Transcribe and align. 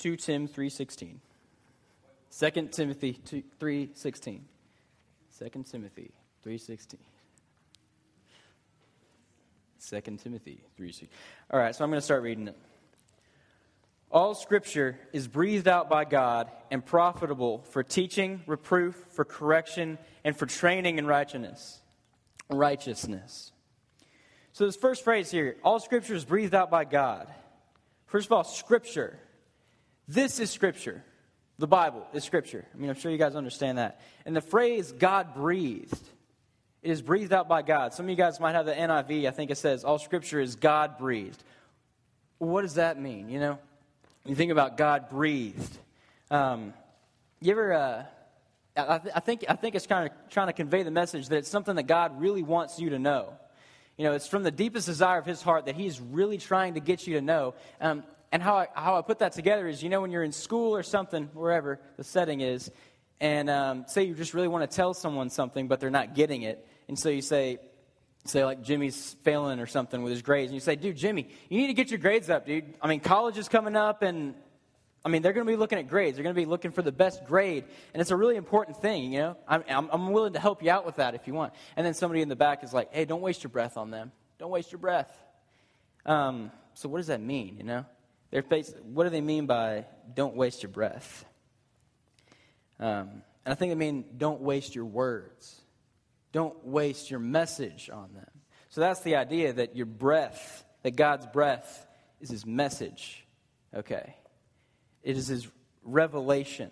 2 0.00 0.16
Tim 0.16 0.48
3.16. 0.48 1.16
2 2.38 2.68
Timothy 2.68 3.20
3.16. 3.60 4.40
2 5.38 5.64
Timothy 5.70 6.10
3.16. 6.44 6.96
2 9.88 10.00
Timothy 10.16 10.62
3.16. 10.78 11.08
All 11.50 11.60
right, 11.60 11.76
so 11.76 11.84
I'm 11.84 11.90
going 11.90 11.98
to 11.98 12.04
start 12.04 12.22
reading 12.22 12.48
it. 12.48 12.56
All 14.10 14.34
scripture 14.34 14.98
is 15.12 15.28
breathed 15.28 15.68
out 15.68 15.90
by 15.90 16.06
God 16.06 16.50
and 16.70 16.84
profitable 16.84 17.58
for 17.70 17.82
teaching, 17.82 18.42
reproof, 18.46 18.96
for 19.10 19.26
correction, 19.26 19.98
and 20.24 20.34
for 20.34 20.46
training 20.46 20.98
in 20.98 21.06
righteousness. 21.06 21.78
Righteousness. 22.48 23.52
So 24.52 24.64
this 24.64 24.76
first 24.76 25.04
phrase 25.04 25.30
here, 25.30 25.56
all 25.62 25.78
scripture 25.78 26.14
is 26.14 26.24
breathed 26.24 26.54
out 26.54 26.70
by 26.70 26.86
God. 26.86 27.28
First 28.06 28.26
of 28.26 28.32
all, 28.32 28.44
scripture. 28.44 29.20
This 30.08 30.40
is 30.40 30.50
scripture. 30.50 31.04
The 31.58 31.66
Bible 31.66 32.06
is 32.14 32.24
scripture. 32.24 32.64
I 32.72 32.78
mean, 32.78 32.88
I'm 32.88 32.96
sure 32.96 33.12
you 33.12 33.18
guys 33.18 33.36
understand 33.36 33.78
that. 33.78 34.00
And 34.24 34.34
the 34.34 34.40
phrase 34.40 34.92
God 34.92 35.34
breathed, 35.34 36.00
it 36.82 36.90
is 36.90 37.02
breathed 37.02 37.32
out 37.32 37.48
by 37.48 37.62
God. 37.62 37.92
Some 37.92 38.06
of 38.06 38.10
you 38.10 38.16
guys 38.16 38.40
might 38.40 38.54
have 38.54 38.64
the 38.64 38.72
NIV. 38.72 39.26
I 39.28 39.30
think 39.30 39.50
it 39.50 39.58
says 39.58 39.84
all 39.84 39.98
scripture 39.98 40.40
is 40.40 40.56
God 40.56 40.96
breathed. 40.96 41.42
What 42.38 42.62
does 42.62 42.74
that 42.74 42.98
mean? 42.98 43.28
You 43.28 43.40
know, 43.40 43.58
you 44.24 44.34
think 44.34 44.50
about 44.50 44.78
God 44.78 45.10
breathed. 45.10 45.76
Um, 46.30 46.72
you 47.42 47.52
ever? 47.52 47.72
Uh, 47.74 48.04
I, 48.76 48.98
th- 48.98 49.14
I, 49.14 49.20
think 49.20 49.44
I 49.48 49.54
think 49.54 49.74
it's 49.74 49.86
kind 49.86 50.08
of 50.08 50.30
trying 50.30 50.46
to 50.46 50.52
convey 50.54 50.82
the 50.82 50.90
message 50.90 51.28
that 51.28 51.36
it's 51.36 51.48
something 51.50 51.76
that 51.76 51.82
God 51.82 52.20
really 52.20 52.42
wants 52.42 52.78
you 52.78 52.90
to 52.90 52.98
know. 52.98 53.34
You 53.98 54.04
know, 54.04 54.12
it's 54.12 54.28
from 54.28 54.42
the 54.44 54.50
deepest 54.50 54.86
desire 54.86 55.18
of 55.18 55.26
His 55.26 55.42
heart 55.42 55.66
that 55.66 55.74
He's 55.74 56.00
really 56.00 56.38
trying 56.38 56.74
to 56.74 56.80
get 56.80 57.06
you 57.06 57.16
to 57.16 57.20
know. 57.20 57.54
Um, 57.82 58.04
and 58.32 58.42
how 58.42 58.56
I, 58.56 58.68
how 58.74 58.96
I 58.96 59.02
put 59.02 59.20
that 59.20 59.32
together 59.32 59.66
is, 59.66 59.82
you 59.82 59.88
know, 59.88 60.00
when 60.00 60.10
you're 60.10 60.22
in 60.22 60.32
school 60.32 60.74
or 60.74 60.82
something, 60.82 61.30
wherever 61.34 61.80
the 61.96 62.04
setting 62.04 62.40
is, 62.40 62.70
and 63.20 63.50
um, 63.50 63.84
say 63.88 64.04
you 64.04 64.14
just 64.14 64.34
really 64.34 64.48
want 64.48 64.68
to 64.68 64.74
tell 64.74 64.94
someone 64.94 65.30
something, 65.30 65.68
but 65.68 65.80
they're 65.80 65.90
not 65.90 66.14
getting 66.14 66.42
it, 66.42 66.66
and 66.88 66.98
so 66.98 67.08
you 67.08 67.22
say, 67.22 67.58
say 68.24 68.44
like 68.44 68.62
Jimmy's 68.62 69.16
failing 69.22 69.60
or 69.60 69.66
something 69.66 70.02
with 70.02 70.12
his 70.12 70.22
grades, 70.22 70.50
and 70.50 70.54
you 70.54 70.60
say, 70.60 70.76
dude, 70.76 70.96
Jimmy, 70.96 71.28
you 71.48 71.58
need 71.58 71.68
to 71.68 71.74
get 71.74 71.90
your 71.90 71.98
grades 71.98 72.30
up, 72.30 72.46
dude. 72.46 72.74
I 72.80 72.88
mean, 72.88 73.00
college 73.00 73.36
is 73.36 73.48
coming 73.48 73.76
up, 73.76 74.02
and 74.02 74.34
I 75.04 75.08
mean, 75.08 75.22
they're 75.22 75.32
going 75.32 75.46
to 75.46 75.50
be 75.50 75.56
looking 75.56 75.78
at 75.78 75.88
grades. 75.88 76.16
They're 76.16 76.22
going 76.22 76.34
to 76.34 76.40
be 76.40 76.46
looking 76.46 76.72
for 76.72 76.82
the 76.82 76.92
best 76.92 77.24
grade, 77.24 77.64
and 77.94 78.00
it's 78.00 78.10
a 78.10 78.16
really 78.16 78.36
important 78.36 78.76
thing, 78.82 79.12
you 79.12 79.20
know. 79.20 79.36
I'm, 79.48 79.88
I'm, 79.90 80.12
willing 80.12 80.34
to 80.34 80.40
help 80.40 80.62
you 80.62 80.70
out 80.70 80.84
with 80.84 80.96
that 80.96 81.14
if 81.14 81.26
you 81.26 81.32
want. 81.32 81.54
And 81.76 81.86
then 81.86 81.94
somebody 81.94 82.20
in 82.20 82.28
the 82.28 82.36
back 82.36 82.62
is 82.62 82.74
like, 82.74 82.92
hey, 82.92 83.06
don't 83.06 83.22
waste 83.22 83.42
your 83.42 83.50
breath 83.50 83.78
on 83.78 83.90
them. 83.90 84.12
Don't 84.38 84.50
waste 84.50 84.72
your 84.72 84.78
breath. 84.78 85.10
Um, 86.04 86.50
so 86.74 86.88
what 86.88 86.98
does 86.98 87.06
that 87.06 87.20
mean, 87.20 87.56
you 87.58 87.64
know? 87.64 87.86
They're 88.30 88.42
what 88.42 89.04
do 89.04 89.10
they 89.10 89.20
mean 89.20 89.46
by 89.46 89.86
don't 90.14 90.36
waste 90.36 90.62
your 90.62 90.70
breath? 90.70 91.24
Um, 92.78 93.22
and 93.44 93.52
I 93.52 93.54
think 93.54 93.70
they 93.70 93.76
mean 93.76 94.04
don't 94.16 94.40
waste 94.40 94.74
your 94.74 94.84
words. 94.84 95.60
Don't 96.32 96.64
waste 96.64 97.10
your 97.10 97.20
message 97.20 97.90
on 97.92 98.14
them. 98.14 98.30
So 98.68 98.80
that's 98.80 99.00
the 99.00 99.16
idea 99.16 99.52
that 99.54 99.74
your 99.74 99.86
breath, 99.86 100.64
that 100.82 100.94
God's 100.94 101.26
breath 101.26 101.86
is 102.20 102.30
his 102.30 102.46
message. 102.46 103.26
Okay. 103.74 104.14
It 105.02 105.16
is 105.16 105.26
his 105.26 105.48
revelation. 105.82 106.70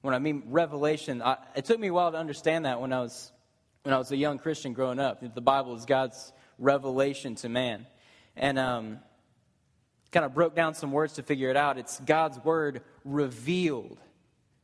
When 0.00 0.14
I 0.14 0.18
mean 0.18 0.44
revelation, 0.46 1.22
I, 1.22 1.36
it 1.54 1.64
took 1.64 1.78
me 1.78 1.88
a 1.88 1.92
while 1.92 2.10
to 2.10 2.18
understand 2.18 2.64
that 2.64 2.80
when 2.80 2.92
I 2.92 3.00
was 3.00 3.30
when 3.84 3.94
I 3.94 3.98
was 3.98 4.12
a 4.12 4.16
young 4.16 4.38
Christian 4.38 4.72
growing 4.72 5.00
up. 5.00 5.22
The 5.34 5.40
Bible 5.40 5.74
is 5.74 5.86
God's 5.86 6.32
revelation 6.58 7.34
to 7.36 7.48
man. 7.48 7.86
And 8.36 8.58
um, 8.58 9.00
kind 10.12 10.26
of 10.26 10.34
broke 10.34 10.54
down 10.54 10.74
some 10.74 10.92
words 10.92 11.14
to 11.14 11.22
figure 11.22 11.48
it 11.48 11.56
out. 11.56 11.78
It's 11.78 11.98
God's 12.00 12.38
word 12.44 12.82
revealed. 13.04 13.98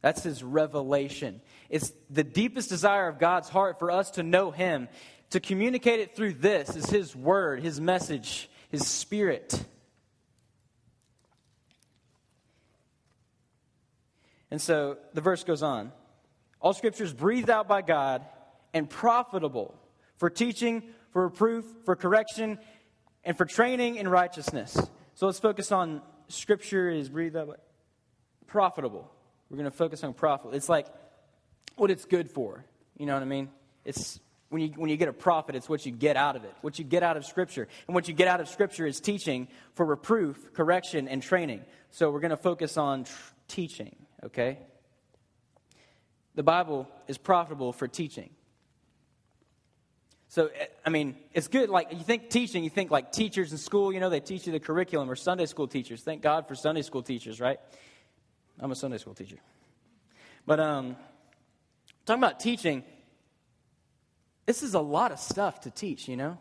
That's 0.03 0.23
his 0.23 0.45
revelation. 0.45 1.41
It's 1.71 1.93
the 2.11 2.23
deepest 2.23 2.69
desire 2.69 3.09
of 3.09 3.19
God's 3.19 3.49
heart 3.49 3.79
for 3.79 3.91
us 3.91 4.13
to 4.13 4.23
know 4.23 4.51
him. 4.51 4.89
To 5.31 5.41
communicate 5.41 6.01
it 6.01 6.15
through 6.15 6.35
this 6.35 6.77
is 6.77 6.89
his 6.89 7.17
word, 7.17 7.63
his 7.63 7.81
message, 7.81 8.49
his 8.69 8.87
spirit. 8.87 9.63
And 14.51 14.61
so 14.61 14.99
the 15.15 15.21
verse 15.21 15.45
goes 15.45 15.63
on. 15.63 15.93
All 16.61 16.73
scriptures 16.73 17.13
breathed 17.13 17.51
out 17.51 17.69
by 17.69 17.83
God 17.83 18.25
and 18.73 18.89
profitable 18.89 19.75
for 20.17 20.31
teaching, 20.31 20.83
for 21.13 21.25
reproof, 21.25 21.65
for 21.85 21.97
correction, 21.97 22.59
and 23.25 23.37
for 23.37 23.45
training 23.45 23.97
in 23.97 24.09
righteousness 24.09 24.79
so 25.19 25.27
let's 25.27 25.41
focus 25.41 25.73
on 25.73 26.01
Scripture 26.29 26.89
is 26.89 27.09
breathed 27.09 27.35
out, 27.35 27.59
profitable. 28.47 29.11
We're 29.51 29.57
going 29.57 29.69
to 29.69 29.77
focus 29.77 30.05
on 30.05 30.15
profit. 30.15 30.55
It's 30.55 30.69
like 30.69 30.87
what 31.75 31.91
it's 31.91 32.05
good 32.05 32.31
for. 32.31 32.65
You 32.97 33.07
know 33.07 33.15
what 33.15 33.23
I 33.23 33.27
mean? 33.27 33.49
It's 33.85 34.21
when 34.51 34.63
you, 34.63 34.69
when 34.77 34.89
you 34.89 34.97
get 34.97 35.09
a 35.09 35.13
profit, 35.13 35.57
it's 35.57 35.69
what 35.69 35.85
you 35.85 35.91
get 35.91 36.17
out 36.17 36.37
of 36.37 36.45
it, 36.45 36.55
what 36.61 36.79
you 36.79 36.85
get 36.85 37.03
out 37.03 37.17
of 37.17 37.27
Scripture. 37.27 37.67
And 37.89 37.97
what 37.97 38.07
you 38.07 38.15
get 38.15 38.29
out 38.29 38.39
of 38.39 38.49
Scripture 38.49 38.87
is 38.87 39.01
teaching 39.01 39.49
for 39.75 39.85
reproof, 39.85 40.53
correction, 40.53 41.09
and 41.09 41.21
training. 41.21 41.65
So 41.91 42.13
we're 42.13 42.21
going 42.21 42.31
to 42.31 42.37
focus 42.37 42.77
on 42.77 43.03
tr- 43.03 43.13
teaching, 43.49 43.97
okay? 44.23 44.61
The 46.37 46.45
Bible 46.45 46.89
is 47.09 47.19
profitable 47.19 47.73
for 47.73 47.89
teaching. 47.89 48.31
So, 50.29 50.47
eh, 50.47 50.67
I 50.85 50.91
mean, 50.91 51.17
it's 51.33 51.49
good. 51.49 51.71
Like, 51.71 51.93
you 51.93 52.03
think 52.03 52.31
teaching, 52.31 52.63
you 52.63 52.71
think 52.71 52.91
like 52.91 53.13
teachers 53.13 53.53
in 53.53 53.59
school, 53.59 53.93
you 53.93 54.01
know, 54.01 54.11
they 54.11 54.21
teach 54.21 54.47
you 54.47 54.53
the 54.53 54.61
curriculum 54.61 55.11
or 55.11 55.17
Sunday 55.17 55.47
school 55.47 55.67
teachers. 55.67 56.03
Thank 56.03 56.23
God 56.23 56.47
for 56.47 56.55
Sunday 56.55 56.83
school 56.83 57.03
teachers, 57.03 57.41
right? 57.41 57.59
I'm 58.61 58.71
a 58.71 58.77
Sunday 58.77 58.99
school 58.99 59.15
teacher. 59.15 59.39
But, 60.47 60.61
um, 60.61 60.97
talking 62.05 62.23
about 62.23 62.41
teaching, 62.41 62.85
this 64.47 64.63
is 64.63 64.75
a 64.75 64.81
lot 64.81 65.13
of 65.13 65.19
stuff 65.19 65.61
to 65.63 65.71
teach, 65.71 66.09
you 66.09 66.17
know? 66.17 66.39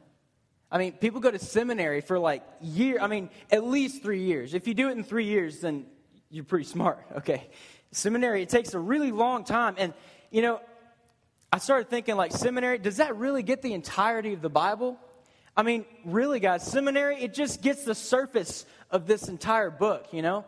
I 0.70 0.78
mean, 0.78 0.94
people 0.94 1.22
go 1.22 1.32
to 1.32 1.40
seminary 1.40 2.02
for 2.02 2.20
like 2.20 2.44
year. 2.62 3.00
I 3.00 3.08
mean, 3.08 3.30
at 3.52 3.64
least 3.64 4.04
three 4.04 4.24
years. 4.24 4.54
If 4.54 4.68
you 4.68 4.74
do 4.74 4.90
it 4.90 4.98
in 4.98 5.04
three 5.04 5.26
years, 5.26 5.62
then 5.62 5.86
you're 6.30 6.44
pretty 6.44 6.66
smart. 6.66 7.00
Okay, 7.18 7.50
seminary 7.92 8.44
it 8.44 8.50
takes 8.50 8.74
a 8.74 8.80
really 8.80 9.12
long 9.12 9.44
time, 9.44 9.76
and 9.78 9.94
you 10.30 10.42
know, 10.42 10.60
I 11.52 11.60
started 11.60 11.90
thinking, 11.90 12.16
like, 12.16 12.32
seminary, 12.32 12.78
does 12.78 12.98
that 12.98 13.16
really 13.16 13.44
get 13.44 13.62
the 13.62 13.74
entirety 13.74 14.34
of 14.34 14.42
the 14.42 14.50
Bible? 14.50 15.00
I 15.56 15.64
mean, 15.64 15.86
really, 16.06 16.40
guys, 16.40 16.64
seminary, 16.64 17.18
it 17.18 17.34
just 17.34 17.62
gets 17.62 17.84
the 17.84 17.96
surface 17.96 18.66
of 18.92 19.08
this 19.08 19.28
entire 19.28 19.70
book, 19.70 20.08
you 20.12 20.22
know? 20.22 20.46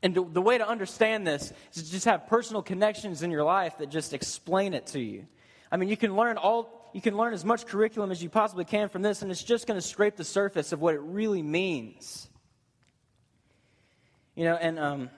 And 0.00 0.14
the 0.14 0.40
way 0.40 0.58
to 0.58 0.68
understand 0.68 1.26
this 1.26 1.52
is 1.72 1.82
to 1.82 1.90
just 1.90 2.04
have 2.04 2.28
personal 2.28 2.62
connections 2.62 3.22
in 3.22 3.32
your 3.32 3.42
life 3.42 3.78
that 3.78 3.88
just 3.88 4.12
explain 4.12 4.74
it 4.74 4.86
to 4.88 5.00
you. 5.00 5.26
I 5.72 5.76
mean, 5.76 5.88
you 5.88 5.96
can 5.96 6.14
learn 6.14 6.36
all, 6.36 6.90
you 6.94 7.00
can 7.00 7.16
learn 7.16 7.34
as 7.34 7.44
much 7.44 7.66
curriculum 7.66 8.12
as 8.12 8.22
you 8.22 8.28
possibly 8.28 8.64
can 8.64 8.88
from 8.90 9.02
this, 9.02 9.22
and 9.22 9.30
it's 9.30 9.42
just 9.42 9.66
going 9.66 9.80
to 9.80 9.86
scrape 9.86 10.14
the 10.14 10.24
surface 10.24 10.70
of 10.72 10.80
what 10.80 10.94
it 10.94 11.00
really 11.00 11.42
means. 11.42 12.28
You 14.36 14.44
know, 14.44 14.54
and 14.54 14.78
um, 14.78 15.10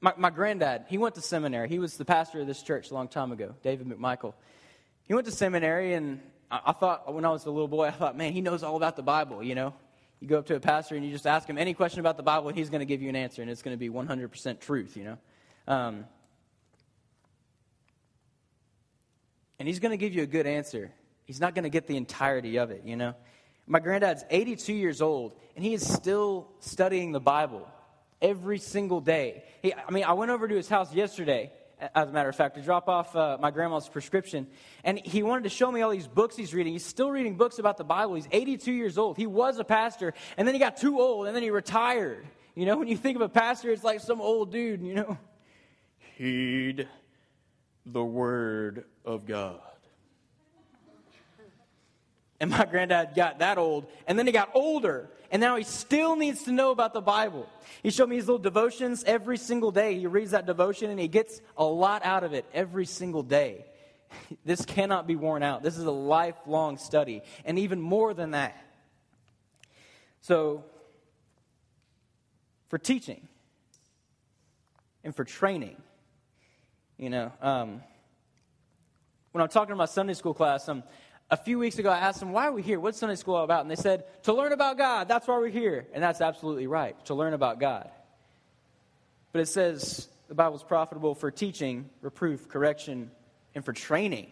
my, 0.00 0.14
my 0.16 0.30
granddad, 0.30 0.84
he 0.88 0.98
went 0.98 1.14
to 1.16 1.20
seminary. 1.20 1.68
He 1.68 1.78
was 1.78 1.96
the 1.96 2.04
pastor 2.04 2.40
of 2.40 2.46
this 2.46 2.62
church 2.62 2.90
a 2.90 2.94
long 2.94 3.08
time 3.08 3.32
ago, 3.32 3.54
David 3.62 3.86
McMichael. 3.88 4.34
He 5.04 5.14
went 5.14 5.26
to 5.26 5.32
seminary, 5.32 5.94
and 5.94 6.20
I, 6.50 6.60
I 6.66 6.72
thought, 6.72 7.12
when 7.12 7.24
I 7.24 7.30
was 7.30 7.44
a 7.44 7.50
little 7.50 7.68
boy, 7.68 7.86
I 7.86 7.90
thought, 7.90 8.16
man, 8.16 8.32
he 8.32 8.40
knows 8.40 8.62
all 8.62 8.76
about 8.76 8.96
the 8.96 9.02
Bible, 9.02 9.42
you 9.42 9.54
know? 9.54 9.74
You 10.20 10.28
go 10.28 10.38
up 10.38 10.46
to 10.46 10.54
a 10.54 10.60
pastor 10.60 10.94
and 10.96 11.04
you 11.04 11.10
just 11.10 11.26
ask 11.26 11.48
him 11.48 11.56
any 11.56 11.74
question 11.74 12.00
about 12.00 12.16
the 12.16 12.22
Bible, 12.22 12.48
and 12.48 12.56
he's 12.56 12.70
going 12.70 12.80
to 12.80 12.86
give 12.86 13.02
you 13.02 13.08
an 13.08 13.16
answer, 13.16 13.42
and 13.42 13.50
it's 13.50 13.62
going 13.62 13.74
to 13.74 13.78
be 13.78 13.90
100% 13.90 14.60
truth, 14.60 14.96
you 14.96 15.04
know? 15.04 15.18
Um, 15.68 16.04
and 19.58 19.68
he's 19.68 19.80
going 19.80 19.90
to 19.90 19.98
give 19.98 20.14
you 20.14 20.22
a 20.22 20.26
good 20.26 20.46
answer. 20.46 20.90
He's 21.24 21.40
not 21.40 21.54
going 21.54 21.64
to 21.64 21.70
get 21.70 21.86
the 21.86 21.96
entirety 21.96 22.56
of 22.56 22.70
it, 22.70 22.82
you 22.84 22.96
know? 22.96 23.14
My 23.66 23.80
granddad's 23.80 24.24
82 24.30 24.72
years 24.72 25.02
old, 25.02 25.32
and 25.54 25.64
he 25.64 25.74
is 25.74 25.86
still 25.86 26.48
studying 26.60 27.12
the 27.12 27.20
Bible 27.20 27.68
every 28.20 28.58
single 28.58 29.00
day. 29.00 29.44
He, 29.62 29.74
I 29.74 29.90
mean, 29.90 30.04
I 30.04 30.12
went 30.12 30.30
over 30.30 30.46
to 30.46 30.54
his 30.54 30.68
house 30.68 30.92
yesterday, 30.92 31.52
as 31.94 32.08
a 32.08 32.12
matter 32.12 32.28
of 32.28 32.36
fact, 32.36 32.56
to 32.56 32.62
drop 32.62 32.88
off 32.88 33.14
uh, 33.16 33.38
my 33.40 33.50
grandma's 33.50 33.88
prescription. 33.88 34.46
And 34.84 34.98
he 34.98 35.22
wanted 35.22 35.44
to 35.44 35.50
show 35.50 35.70
me 35.70 35.82
all 35.82 35.90
these 35.90 36.08
books 36.08 36.36
he's 36.36 36.52
reading. 36.52 36.72
He's 36.72 36.84
still 36.84 37.10
reading 37.10 37.36
books 37.36 37.58
about 37.58 37.76
the 37.76 37.84
Bible. 37.84 38.14
He's 38.14 38.28
82 38.30 38.72
years 38.72 38.98
old. 38.98 39.16
He 39.16 39.26
was 39.26 39.58
a 39.58 39.64
pastor, 39.64 40.14
and 40.36 40.46
then 40.46 40.54
he 40.54 40.58
got 40.58 40.76
too 40.76 41.00
old, 41.00 41.26
and 41.26 41.34
then 41.34 41.42
he 41.42 41.50
retired. 41.50 42.26
You 42.54 42.66
know, 42.66 42.76
when 42.76 42.88
you 42.88 42.96
think 42.96 43.16
of 43.16 43.22
a 43.22 43.28
pastor, 43.28 43.70
it's 43.70 43.84
like 43.84 44.00
some 44.00 44.20
old 44.20 44.52
dude, 44.52 44.82
you 44.82 44.94
know. 44.94 45.18
Heed 46.16 46.88
the 47.86 48.04
word 48.04 48.84
of 49.04 49.26
God. 49.26 49.60
And 52.40 52.50
my 52.50 52.64
granddad 52.64 53.10
got 53.14 53.40
that 53.40 53.58
old, 53.58 53.86
and 54.06 54.18
then 54.18 54.26
he 54.26 54.32
got 54.32 54.50
older, 54.54 55.10
and 55.30 55.40
now 55.40 55.56
he 55.56 55.64
still 55.64 56.16
needs 56.16 56.44
to 56.44 56.52
know 56.52 56.70
about 56.70 56.92
the 56.92 57.00
Bible. 57.00 57.48
He 57.82 57.90
showed 57.90 58.08
me 58.08 58.16
his 58.16 58.26
little 58.26 58.38
devotions 58.38 59.04
every 59.04 59.38
single 59.38 59.70
day. 59.70 59.98
He 59.98 60.06
reads 60.06 60.32
that 60.32 60.46
devotion 60.46 60.90
and 60.90 60.98
he 60.98 61.08
gets 61.08 61.40
a 61.56 61.64
lot 61.64 62.04
out 62.04 62.24
of 62.24 62.32
it 62.32 62.44
every 62.52 62.86
single 62.86 63.22
day. 63.22 63.66
This 64.44 64.64
cannot 64.64 65.06
be 65.06 65.14
worn 65.14 65.42
out. 65.44 65.62
This 65.62 65.76
is 65.78 65.84
a 65.84 65.90
lifelong 65.90 66.78
study, 66.78 67.22
and 67.44 67.58
even 67.60 67.80
more 67.80 68.12
than 68.12 68.32
that. 68.32 68.56
So, 70.20 70.64
for 72.68 72.78
teaching, 72.78 73.28
and 75.04 75.14
for 75.14 75.24
training. 75.24 75.76
You 76.98 77.10
know, 77.10 77.32
um, 77.40 77.82
when 79.32 79.42
I'm 79.42 79.48
talking 79.48 79.70
to 79.70 79.76
my 79.76 79.86
Sunday 79.86 80.14
school 80.14 80.34
class, 80.34 80.68
um, 80.68 80.82
a 81.30 81.36
few 81.36 81.58
weeks 81.58 81.78
ago 81.78 81.90
I 81.90 81.98
asked 81.98 82.20
them, 82.20 82.32
why 82.32 82.46
are 82.46 82.52
we 82.52 82.62
here? 82.62 82.80
What's 82.80 82.98
Sunday 82.98 83.14
school 83.14 83.36
all 83.36 83.44
about? 83.44 83.62
And 83.62 83.70
they 83.70 83.76
said, 83.76 84.04
to 84.24 84.32
learn 84.32 84.52
about 84.52 84.76
God. 84.76 85.08
That's 85.08 85.28
why 85.28 85.38
we're 85.38 85.48
here. 85.48 85.86
And 85.92 86.02
that's 86.02 86.20
absolutely 86.20 86.66
right, 86.66 87.02
to 87.06 87.14
learn 87.14 87.34
about 87.34 87.60
God. 87.60 87.90
But 89.32 89.42
it 89.42 89.46
says 89.46 90.08
the 90.28 90.34
Bible 90.34 90.56
is 90.56 90.62
profitable 90.62 91.14
for 91.14 91.30
teaching, 91.30 91.88
reproof, 92.00 92.48
correction, 92.48 93.10
and 93.54 93.64
for 93.64 93.72
training. 93.72 94.30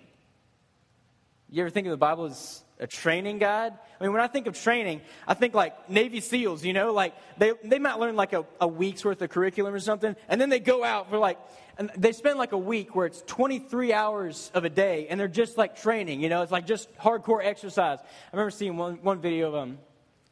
You 1.50 1.62
ever 1.62 1.70
think 1.70 1.86
of 1.86 1.92
the 1.92 1.96
Bible 1.96 2.26
as 2.26 2.62
a 2.78 2.86
training 2.86 3.38
guide? 3.38 3.72
I 3.72 4.04
mean, 4.04 4.12
when 4.12 4.20
I 4.20 4.26
think 4.26 4.46
of 4.46 4.60
training, 4.60 5.00
I 5.26 5.34
think 5.34 5.54
like 5.54 5.88
Navy 5.88 6.20
SEALs, 6.20 6.64
you 6.64 6.74
know, 6.74 6.92
like 6.92 7.14
they, 7.38 7.52
they 7.64 7.78
might 7.78 7.98
learn 7.98 8.16
like 8.16 8.34
a, 8.34 8.44
a 8.60 8.68
week's 8.68 9.04
worth 9.04 9.22
of 9.22 9.30
curriculum 9.30 9.72
or 9.72 9.80
something, 9.80 10.14
and 10.28 10.40
then 10.40 10.50
they 10.50 10.60
go 10.60 10.84
out 10.84 11.08
for 11.08 11.18
like, 11.18 11.38
and 11.78 11.90
they 11.96 12.12
spend 12.12 12.38
like 12.38 12.52
a 12.52 12.58
week 12.58 12.94
where 12.94 13.06
it's 13.06 13.22
23 13.26 13.92
hours 13.94 14.50
of 14.52 14.64
a 14.64 14.70
day, 14.70 15.06
and 15.08 15.18
they're 15.18 15.26
just 15.26 15.56
like 15.56 15.80
training, 15.80 16.20
you 16.20 16.28
know, 16.28 16.42
it's 16.42 16.52
like 16.52 16.66
just 16.66 16.94
hardcore 16.98 17.44
exercise. 17.44 17.98
I 18.00 18.36
remember 18.36 18.50
seeing 18.50 18.76
one, 18.76 18.98
one 19.02 19.20
video 19.20 19.46
of 19.46 19.52
them. 19.54 19.70
Um, 19.70 19.78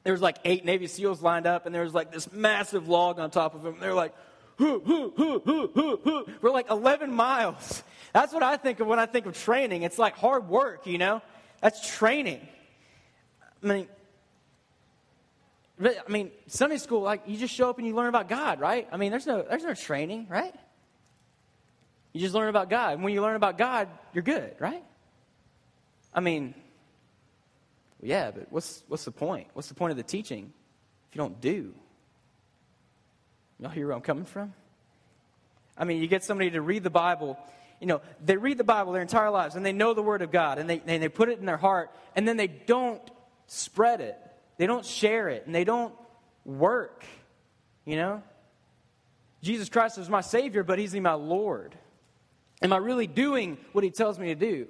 there 0.04 0.12
was 0.12 0.22
like 0.22 0.38
eight 0.44 0.64
Navy 0.64 0.86
SEALs 0.86 1.20
lined 1.22 1.46
up, 1.46 1.66
and 1.66 1.74
there 1.74 1.82
was 1.82 1.94
like 1.94 2.12
this 2.12 2.30
massive 2.30 2.88
log 2.88 3.18
on 3.18 3.30
top 3.30 3.54
of 3.54 3.62
them. 3.62 3.78
They're 3.80 3.94
like, 3.94 4.14
we're 6.42 6.50
like 6.50 6.70
11 6.70 7.12
miles. 7.12 7.82
That's 8.12 8.32
what 8.32 8.42
I 8.42 8.56
think 8.56 8.80
of 8.80 8.86
when 8.86 8.98
I 8.98 9.06
think 9.06 9.26
of 9.26 9.36
training. 9.36 9.82
It's 9.82 9.98
like 9.98 10.16
hard 10.16 10.48
work, 10.48 10.86
you 10.86 10.98
know? 10.98 11.20
That's 11.60 11.86
training. 11.96 12.40
I 13.62 13.66
mean, 13.66 13.88
I 15.82 16.10
mean, 16.10 16.30
Sunday 16.46 16.78
school, 16.78 17.02
like 17.02 17.22
you 17.26 17.36
just 17.36 17.54
show 17.54 17.68
up 17.68 17.78
and 17.78 17.86
you 17.86 17.94
learn 17.94 18.08
about 18.08 18.28
God, 18.28 18.60
right? 18.60 18.88
I 18.90 18.96
mean, 18.96 19.10
there's 19.10 19.26
no 19.26 19.42
there's 19.42 19.64
no 19.64 19.74
training, 19.74 20.26
right? 20.30 20.54
You 22.12 22.20
just 22.20 22.34
learn 22.34 22.48
about 22.48 22.70
God. 22.70 22.94
And 22.94 23.04
when 23.04 23.12
you 23.12 23.20
learn 23.20 23.36
about 23.36 23.58
God, 23.58 23.88
you're 24.14 24.24
good, 24.24 24.54
right? 24.58 24.82
I 26.14 26.20
mean, 26.20 26.54
yeah, 28.02 28.30
but 28.30 28.50
what's 28.50 28.82
what's 28.88 29.04
the 29.04 29.10
point? 29.10 29.48
What's 29.52 29.68
the 29.68 29.74
point 29.74 29.90
of 29.90 29.98
the 29.98 30.02
teaching 30.02 30.50
if 31.10 31.14
you 31.14 31.18
don't 31.18 31.40
do? 31.42 31.74
Y'all 33.58 33.70
hear 33.70 33.86
where 33.86 33.96
I'm 33.96 34.02
coming 34.02 34.24
from? 34.24 34.52
I 35.78 35.84
mean, 35.84 36.00
you 36.00 36.08
get 36.08 36.24
somebody 36.24 36.50
to 36.50 36.60
read 36.60 36.82
the 36.82 36.90
Bible 36.90 37.38
you 37.80 37.86
know, 37.86 38.00
they 38.24 38.36
read 38.36 38.58
the 38.58 38.64
Bible 38.64 38.92
their 38.92 39.02
entire 39.02 39.30
lives 39.30 39.54
and 39.54 39.64
they 39.64 39.72
know 39.72 39.94
the 39.94 40.02
Word 40.02 40.22
of 40.22 40.30
God 40.30 40.58
and 40.58 40.68
they, 40.68 40.80
and 40.86 41.02
they 41.02 41.08
put 41.08 41.28
it 41.28 41.38
in 41.38 41.46
their 41.46 41.56
heart 41.56 41.90
and 42.14 42.26
then 42.26 42.36
they 42.36 42.46
don't 42.46 43.02
spread 43.46 44.00
it. 44.00 44.18
They 44.56 44.66
don't 44.66 44.84
share 44.84 45.28
it 45.28 45.46
and 45.46 45.54
they 45.54 45.64
don't 45.64 45.94
work, 46.44 47.04
you 47.84 47.96
know? 47.96 48.22
Jesus 49.42 49.68
Christ 49.68 49.98
is 49.98 50.08
my 50.08 50.22
Savior, 50.22 50.62
but 50.62 50.78
He's 50.78 50.94
my 50.94 51.12
Lord. 51.12 51.76
Am 52.62 52.72
I 52.72 52.78
really 52.78 53.06
doing 53.06 53.58
what 53.72 53.84
He 53.84 53.90
tells 53.90 54.18
me 54.18 54.28
to 54.28 54.34
do? 54.34 54.66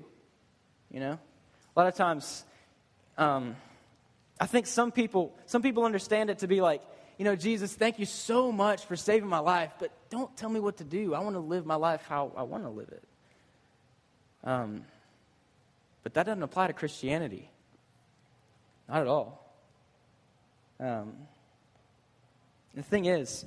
You 0.91 1.01
know? 1.01 1.19
A 1.77 1.79
lot 1.79 1.87
of 1.87 1.95
times, 1.95 2.45
um, 3.17 3.55
I 4.41 4.47
think 4.47 4.67
some 4.67 4.91
people, 4.91 5.33
some 5.47 5.63
people 5.63 5.85
understand 5.85 6.31
it 6.31 6.41
to 6.41 6.49
be 6.49 6.61
like, 6.61 6.83
you 7.19 7.25
know, 7.25 7.37
Jesus, 7.37 7.75
thank 7.75 7.99
you 7.99 8.07
so 8.07 8.53
much 8.53 8.85
for 8.85 8.97
saving 8.97 9.29
my 9.29 9.39
life, 9.39 9.73
but 9.79 9.91
don't 10.11 10.35
tell 10.37 10.51
me 10.51 10.61
what 10.61 10.79
to 10.79 10.85
do. 10.85 11.15
I 11.15 11.21
want 11.21 11.35
to 11.35 11.41
live 11.41 11.65
my 11.65 11.77
life 11.77 12.05
how 12.09 12.33
I 12.37 12.43
want 12.43 12.65
to 12.65 12.71
live 12.71 12.91
it. 12.91 13.03
Um, 14.45 14.85
but 16.03 16.15
that 16.15 16.27
doesn't 16.27 16.43
apply 16.43 16.67
to 16.69 16.73
Christianity. 16.73 17.51
Not 18.89 19.01
at 19.01 19.07
all. 19.07 19.43
Um, 20.79 21.15
the 22.75 22.83
thing 22.83 23.07
is, 23.07 23.47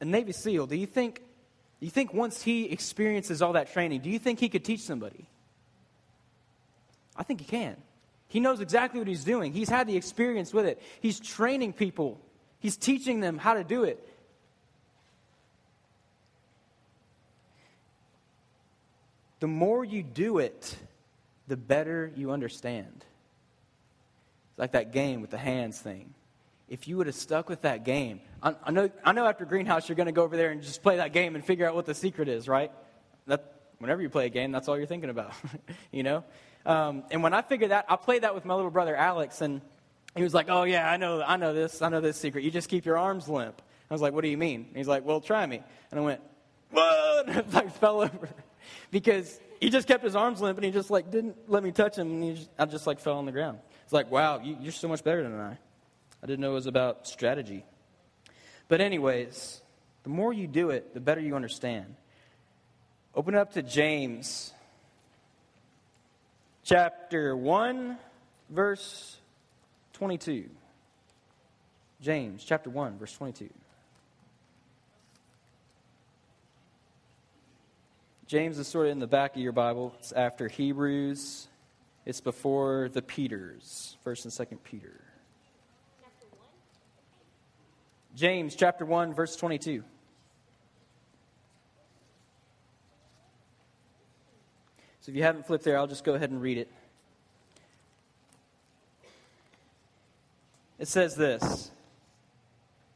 a 0.00 0.04
Navy 0.04 0.32
SEAL, 0.32 0.66
do 0.66 0.76
you 0.76 0.86
think, 0.86 1.22
do 1.80 1.86
you 1.86 1.90
think 1.90 2.14
once 2.14 2.42
he 2.42 2.64
experiences 2.64 3.42
all 3.42 3.52
that 3.52 3.72
training, 3.72 4.00
do 4.00 4.08
you 4.10 4.18
think 4.18 4.40
he 4.40 4.48
could 4.48 4.64
teach 4.64 4.80
somebody? 4.80 5.28
I 7.14 7.22
think 7.22 7.40
he 7.40 7.46
can. 7.46 7.76
He 8.28 8.40
knows 8.40 8.60
exactly 8.60 9.00
what 9.00 9.08
he's 9.08 9.24
doing. 9.24 9.52
He's 9.52 9.70
had 9.70 9.86
the 9.86 9.96
experience 9.96 10.52
with 10.52 10.66
it. 10.66 10.80
He's 11.00 11.18
training 11.18 11.72
people, 11.72 12.20
he's 12.60 12.76
teaching 12.76 13.20
them 13.20 13.38
how 13.38 13.54
to 13.54 13.64
do 13.64 13.84
it. 13.84 14.04
The 19.40 19.46
more 19.46 19.84
you 19.84 20.02
do 20.02 20.38
it, 20.38 20.76
the 21.46 21.56
better 21.56 22.12
you 22.16 22.32
understand. 22.32 23.04
It's 24.50 24.58
like 24.58 24.72
that 24.72 24.92
game 24.92 25.20
with 25.20 25.30
the 25.30 25.38
hands 25.38 25.78
thing. 25.78 26.14
If 26.68 26.88
you 26.88 26.96
would 26.98 27.06
have 27.06 27.16
stuck 27.16 27.48
with 27.48 27.62
that 27.62 27.84
game, 27.84 28.20
I, 28.42 28.54
I 28.64 28.70
know, 28.72 28.90
I 29.04 29.12
know 29.12 29.26
after 29.26 29.44
Greenhouse 29.44 29.88
you're 29.88 29.96
going 29.96 30.06
to 30.06 30.12
go 30.12 30.24
over 30.24 30.36
there 30.36 30.50
and 30.50 30.60
just 30.60 30.82
play 30.82 30.96
that 30.96 31.12
game 31.12 31.34
and 31.34 31.44
figure 31.44 31.66
out 31.66 31.74
what 31.74 31.86
the 31.86 31.94
secret 31.94 32.28
is, 32.28 32.48
right? 32.48 32.72
That, 33.26 33.57
whenever 33.78 34.02
you 34.02 34.08
play 34.08 34.26
a 34.26 34.30
game, 34.30 34.52
that's 34.52 34.68
all 34.68 34.76
you're 34.76 34.86
thinking 34.86 35.10
about, 35.10 35.32
you 35.92 36.02
know? 36.02 36.24
Um, 36.66 37.04
and 37.10 37.22
when 37.22 37.34
I 37.34 37.42
figured 37.42 37.70
that, 37.70 37.86
I 37.88 37.96
played 37.96 38.22
that 38.22 38.34
with 38.34 38.44
my 38.44 38.54
little 38.54 38.70
brother 38.70 38.94
Alex, 38.94 39.40
and 39.40 39.60
he 40.14 40.22
was 40.22 40.34
like, 40.34 40.46
"Oh 40.48 40.64
yeah, 40.64 40.90
I 40.90 40.96
know, 40.96 41.22
I 41.22 41.36
know 41.36 41.54
this, 41.54 41.80
I 41.80 41.88
know 41.88 42.00
this 42.00 42.16
secret. 42.16 42.44
You 42.44 42.50
just 42.50 42.68
keep 42.68 42.84
your 42.84 42.98
arms 42.98 43.28
limp." 43.28 43.62
I 43.90 43.94
was 43.94 44.02
like, 44.02 44.12
"What 44.12 44.22
do 44.22 44.28
you 44.28 44.36
mean?" 44.36 44.66
And 44.68 44.76
he's 44.76 44.88
like, 44.88 45.04
"Well, 45.04 45.20
try 45.20 45.46
me." 45.46 45.62
And 45.90 46.00
I 46.00 46.02
went, 46.02 46.20
"What?" 46.70 47.28
And 47.28 47.36
I 47.36 47.44
like 47.52 47.74
fell 47.76 48.02
over 48.02 48.28
because 48.90 49.40
he 49.60 49.70
just 49.70 49.88
kept 49.88 50.04
his 50.04 50.14
arms 50.14 50.40
limp, 50.40 50.58
and 50.58 50.64
he 50.64 50.70
just 50.70 50.90
like 50.90 51.10
didn't 51.10 51.36
let 51.48 51.62
me 51.62 51.72
touch 51.72 51.96
him, 51.96 52.22
and 52.22 52.36
just, 52.36 52.50
I 52.58 52.66
just 52.66 52.86
like 52.86 53.00
fell 53.00 53.18
on 53.18 53.26
the 53.26 53.32
ground. 53.32 53.58
It's 53.84 53.92
like, 53.92 54.10
"Wow, 54.10 54.40
you, 54.40 54.56
you're 54.60 54.72
so 54.72 54.88
much 54.88 55.02
better 55.02 55.22
than 55.22 55.38
I." 55.38 55.58
I 56.22 56.26
didn't 56.26 56.40
know 56.40 56.50
it 56.50 56.54
was 56.54 56.66
about 56.66 57.06
strategy. 57.06 57.64
But 58.66 58.80
anyways, 58.80 59.62
the 60.02 60.10
more 60.10 60.32
you 60.32 60.46
do 60.46 60.70
it, 60.70 60.92
the 60.94 61.00
better 61.00 61.20
you 61.20 61.36
understand. 61.36 61.94
Open 63.18 63.34
up 63.34 63.54
to 63.54 63.64
James 63.64 64.52
chapter 66.62 67.36
1, 67.36 67.98
verse 68.48 69.16
22. 69.94 70.48
James 72.00 72.44
chapter 72.44 72.70
1, 72.70 72.96
verse 72.96 73.12
22. 73.14 73.50
James 78.28 78.56
is 78.56 78.68
sort 78.68 78.86
of 78.86 78.92
in 78.92 79.00
the 79.00 79.08
back 79.08 79.34
of 79.34 79.42
your 79.42 79.50
Bible. 79.50 79.96
It's 79.98 80.12
after 80.12 80.46
Hebrews. 80.46 81.48
It's 82.06 82.20
before 82.20 82.88
the 82.92 83.02
Peters, 83.02 83.96
1st 84.06 84.26
and 84.26 84.48
2nd 84.48 84.62
Peter. 84.62 85.00
James 88.14 88.54
chapter 88.54 88.84
1, 88.84 89.12
verse 89.12 89.34
22. 89.34 89.82
So 95.08 95.12
if 95.12 95.16
you 95.16 95.22
haven't 95.22 95.46
flipped 95.46 95.64
there, 95.64 95.78
I'll 95.78 95.86
just 95.86 96.04
go 96.04 96.12
ahead 96.12 96.28
and 96.28 96.42
read 96.42 96.58
it. 96.58 96.68
It 100.78 100.86
says 100.86 101.14
this 101.14 101.70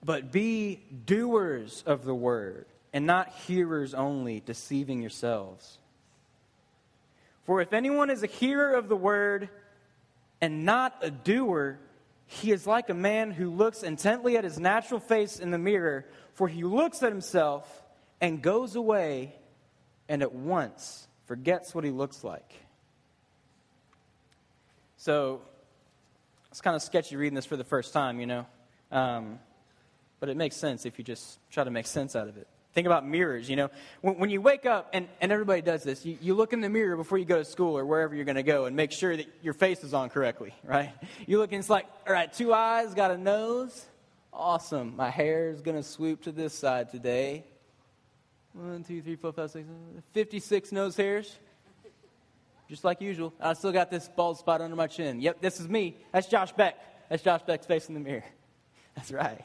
But 0.04 0.30
be 0.30 0.82
doers 1.06 1.82
of 1.86 2.04
the 2.04 2.14
word, 2.14 2.66
and 2.92 3.06
not 3.06 3.30
hearers 3.30 3.94
only, 3.94 4.40
deceiving 4.40 5.00
yourselves. 5.00 5.78
For 7.46 7.62
if 7.62 7.72
anyone 7.72 8.10
is 8.10 8.22
a 8.22 8.26
hearer 8.26 8.74
of 8.74 8.90
the 8.90 8.96
word 8.96 9.48
and 10.42 10.66
not 10.66 10.94
a 11.00 11.10
doer, 11.10 11.78
he 12.26 12.52
is 12.52 12.66
like 12.66 12.90
a 12.90 12.94
man 12.94 13.30
who 13.30 13.48
looks 13.48 13.82
intently 13.82 14.36
at 14.36 14.44
his 14.44 14.60
natural 14.60 15.00
face 15.00 15.40
in 15.40 15.50
the 15.50 15.56
mirror, 15.56 16.04
for 16.34 16.46
he 16.46 16.62
looks 16.62 17.02
at 17.02 17.10
himself 17.10 17.82
and 18.20 18.42
goes 18.42 18.76
away 18.76 19.34
and 20.10 20.20
at 20.20 20.34
once 20.34 21.08
forgets 21.32 21.74
what 21.74 21.82
he 21.82 21.90
looks 21.90 22.22
like. 22.22 22.52
So 24.98 25.40
it's 26.50 26.60
kind 26.60 26.76
of 26.76 26.82
sketchy 26.82 27.16
reading 27.16 27.34
this 27.34 27.46
for 27.46 27.56
the 27.56 27.64
first 27.64 27.94
time, 27.94 28.20
you 28.20 28.26
know. 28.26 28.44
Um, 28.90 29.38
but 30.20 30.28
it 30.28 30.36
makes 30.36 30.56
sense 30.56 30.84
if 30.84 30.98
you 30.98 31.04
just 31.04 31.38
try 31.50 31.64
to 31.64 31.70
make 31.70 31.86
sense 31.86 32.14
out 32.14 32.28
of 32.28 32.36
it. 32.36 32.46
Think 32.74 32.86
about 32.86 33.08
mirrors, 33.08 33.48
you 33.48 33.56
know. 33.56 33.70
When, 34.02 34.18
when 34.18 34.28
you 34.28 34.42
wake 34.42 34.66
up, 34.66 34.90
and, 34.92 35.08
and 35.22 35.32
everybody 35.32 35.62
does 35.62 35.82
this, 35.82 36.04
you, 36.04 36.18
you 36.20 36.34
look 36.34 36.52
in 36.52 36.60
the 36.60 36.68
mirror 36.68 36.98
before 36.98 37.16
you 37.16 37.24
go 37.24 37.38
to 37.38 37.46
school 37.46 37.78
or 37.78 37.86
wherever 37.86 38.14
you're 38.14 38.26
going 38.26 38.36
to 38.36 38.42
go 38.42 38.66
and 38.66 38.76
make 38.76 38.92
sure 38.92 39.16
that 39.16 39.26
your 39.40 39.54
face 39.54 39.82
is 39.82 39.94
on 39.94 40.10
correctly, 40.10 40.52
right? 40.64 40.92
You 41.26 41.38
look 41.38 41.50
and 41.52 41.60
it's 41.60 41.70
like, 41.70 41.86
all 42.06 42.12
right, 42.12 42.30
two 42.30 42.52
eyes, 42.52 42.92
got 42.92 43.10
a 43.10 43.16
nose. 43.16 43.86
Awesome. 44.34 44.96
My 44.96 45.08
hair 45.08 45.48
is 45.48 45.62
going 45.62 45.78
to 45.78 45.82
swoop 45.82 46.24
to 46.24 46.30
this 46.30 46.52
side 46.52 46.90
today. 46.90 47.46
One, 48.54 48.84
two, 48.84 49.00
three, 49.00 49.16
four, 49.16 49.32
five, 49.32 49.50
six, 49.50 49.66
seven, 49.66 50.02
56 50.12 50.72
nose 50.72 50.96
hairs. 50.96 51.38
Just 52.68 52.84
like 52.84 53.00
usual. 53.00 53.32
I 53.40 53.54
still 53.54 53.72
got 53.72 53.90
this 53.90 54.08
bald 54.14 54.38
spot 54.38 54.60
under 54.60 54.76
my 54.76 54.86
chin. 54.86 55.20
Yep, 55.20 55.40
this 55.40 55.60
is 55.60 55.68
me. 55.68 55.96
That's 56.12 56.26
Josh 56.26 56.52
Beck. 56.52 56.76
That's 57.08 57.22
Josh 57.22 57.42
Beck's 57.42 57.66
face 57.66 57.88
in 57.88 57.94
the 57.94 58.00
mirror. 58.00 58.24
That's 58.94 59.10
right. 59.10 59.42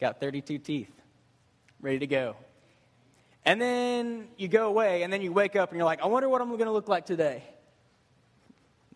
Got 0.00 0.20
32 0.20 0.58
teeth. 0.58 0.90
Ready 1.80 2.00
to 2.00 2.06
go. 2.06 2.36
And 3.44 3.60
then 3.60 4.28
you 4.36 4.48
go 4.48 4.68
away, 4.68 5.02
and 5.02 5.12
then 5.12 5.22
you 5.22 5.32
wake 5.32 5.56
up 5.56 5.70
and 5.70 5.78
you're 5.78 5.84
like, 5.84 6.02
I 6.02 6.06
wonder 6.06 6.28
what 6.28 6.40
I'm 6.40 6.48
going 6.48 6.66
to 6.66 6.72
look 6.72 6.88
like 6.88 7.06
today. 7.06 7.42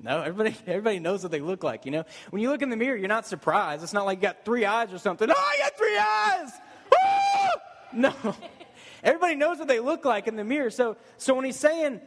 No, 0.01 0.21
everybody, 0.21 0.57
everybody 0.67 0.99
knows 0.99 1.23
what 1.23 1.33
they 1.33 1.41
look 1.41 1.65
like, 1.65 1.85
you 1.85 1.91
know? 1.91 2.05
When 2.31 2.43
you 2.43 2.51
look 2.51 2.63
in 2.63 2.71
the 2.71 2.77
mirror, 2.77 2.97
you're 2.97 3.09
not 3.09 3.27
surprised. 3.27 3.83
It's 3.83 3.93
not 3.93 4.07
like 4.07 4.19
you 4.19 4.23
got 4.23 4.45
three 4.45 4.65
eyes 4.65 4.93
or 4.93 4.99
something. 4.99 5.29
Oh, 5.31 5.35
I 5.37 5.59
got 5.59 5.77
three 5.77 5.99
eyes! 5.99 6.51
No. 7.93 8.13
Everybody 9.07 9.37
knows 9.37 9.61
what 9.61 9.69
they 9.69 9.79
look 9.79 10.05
like 10.05 10.27
in 10.27 10.35
the 10.35 10.43
mirror. 10.43 10.69
So, 10.69 10.97
so 11.17 11.33
when 11.35 11.45
he's 11.45 11.57
saying 11.57 12.01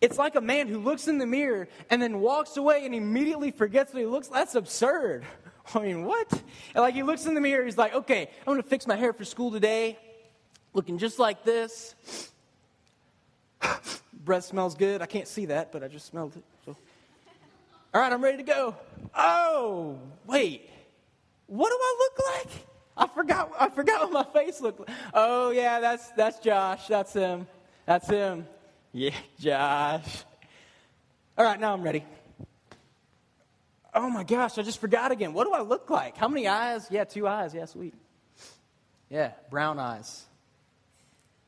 it's 0.00 0.18
like 0.18 0.34
a 0.34 0.40
man 0.40 0.66
who 0.66 0.78
looks 0.78 1.06
in 1.06 1.18
the 1.18 1.26
mirror 1.26 1.68
and 1.90 2.02
then 2.02 2.18
walks 2.18 2.56
away 2.56 2.84
and 2.84 2.92
immediately 2.92 3.52
forgets 3.52 3.94
what 3.94 4.00
he 4.00 4.06
looks 4.06 4.28
like, 4.28 4.40
that's 4.40 4.56
absurd. 4.56 5.24
I 5.74 5.78
mean, 5.78 6.04
what? 6.04 6.30
And 6.32 6.82
like 6.82 6.94
he 6.94 7.04
looks 7.04 7.24
in 7.26 7.34
the 7.34 7.40
mirror, 7.40 7.64
he's 7.64 7.78
like, 7.78 7.94
okay, 7.94 8.28
I'm 8.40 8.46
going 8.46 8.62
to 8.62 8.68
fix 8.68 8.84
my 8.84 8.96
hair 8.96 9.12
for 9.12 9.24
school 9.24 9.52
today, 9.52 9.96
looking 10.72 10.98
just 10.98 11.20
like 11.20 11.44
this. 11.44 11.94
Breath 14.12 14.46
smells 14.46 14.74
good. 14.74 15.02
I 15.02 15.06
can't 15.06 15.28
see 15.28 15.46
that, 15.46 15.70
but 15.70 15.84
I 15.84 15.88
just 15.88 16.06
smelled 16.06 16.36
it. 16.36 16.42
So. 16.66 16.76
All 17.94 18.00
right, 18.00 18.12
I'm 18.12 18.22
ready 18.24 18.38
to 18.38 18.42
go. 18.42 18.74
Oh, 19.14 20.00
wait. 20.26 20.68
What 21.46 21.68
do 21.68 21.76
I 21.80 21.96
look 22.00 22.26
like? 22.34 22.66
I 22.96 23.06
forgot, 23.08 23.50
I 23.58 23.68
forgot 23.70 24.10
what 24.10 24.34
my 24.34 24.42
face 24.42 24.60
looked 24.60 24.80
like. 24.80 24.90
Oh, 25.12 25.50
yeah, 25.50 25.80
that's, 25.80 26.10
that's 26.10 26.38
Josh. 26.38 26.86
That's 26.86 27.12
him. 27.12 27.46
That's 27.86 28.08
him. 28.08 28.46
Yeah, 28.92 29.14
Josh. 29.38 30.24
All 31.36 31.44
right, 31.44 31.58
now 31.58 31.72
I'm 31.72 31.82
ready. 31.82 32.04
Oh 33.92 34.08
my 34.10 34.24
gosh, 34.24 34.58
I 34.58 34.62
just 34.62 34.80
forgot 34.80 35.12
again. 35.12 35.32
What 35.32 35.44
do 35.44 35.52
I 35.52 35.62
look 35.62 35.90
like? 35.90 36.16
How 36.16 36.28
many 36.28 36.48
eyes? 36.48 36.86
Yeah, 36.90 37.04
two 37.04 37.26
eyes. 37.28 37.54
Yeah, 37.54 37.64
sweet. 37.64 37.94
Yeah, 39.08 39.32
brown 39.50 39.78
eyes. 39.78 40.24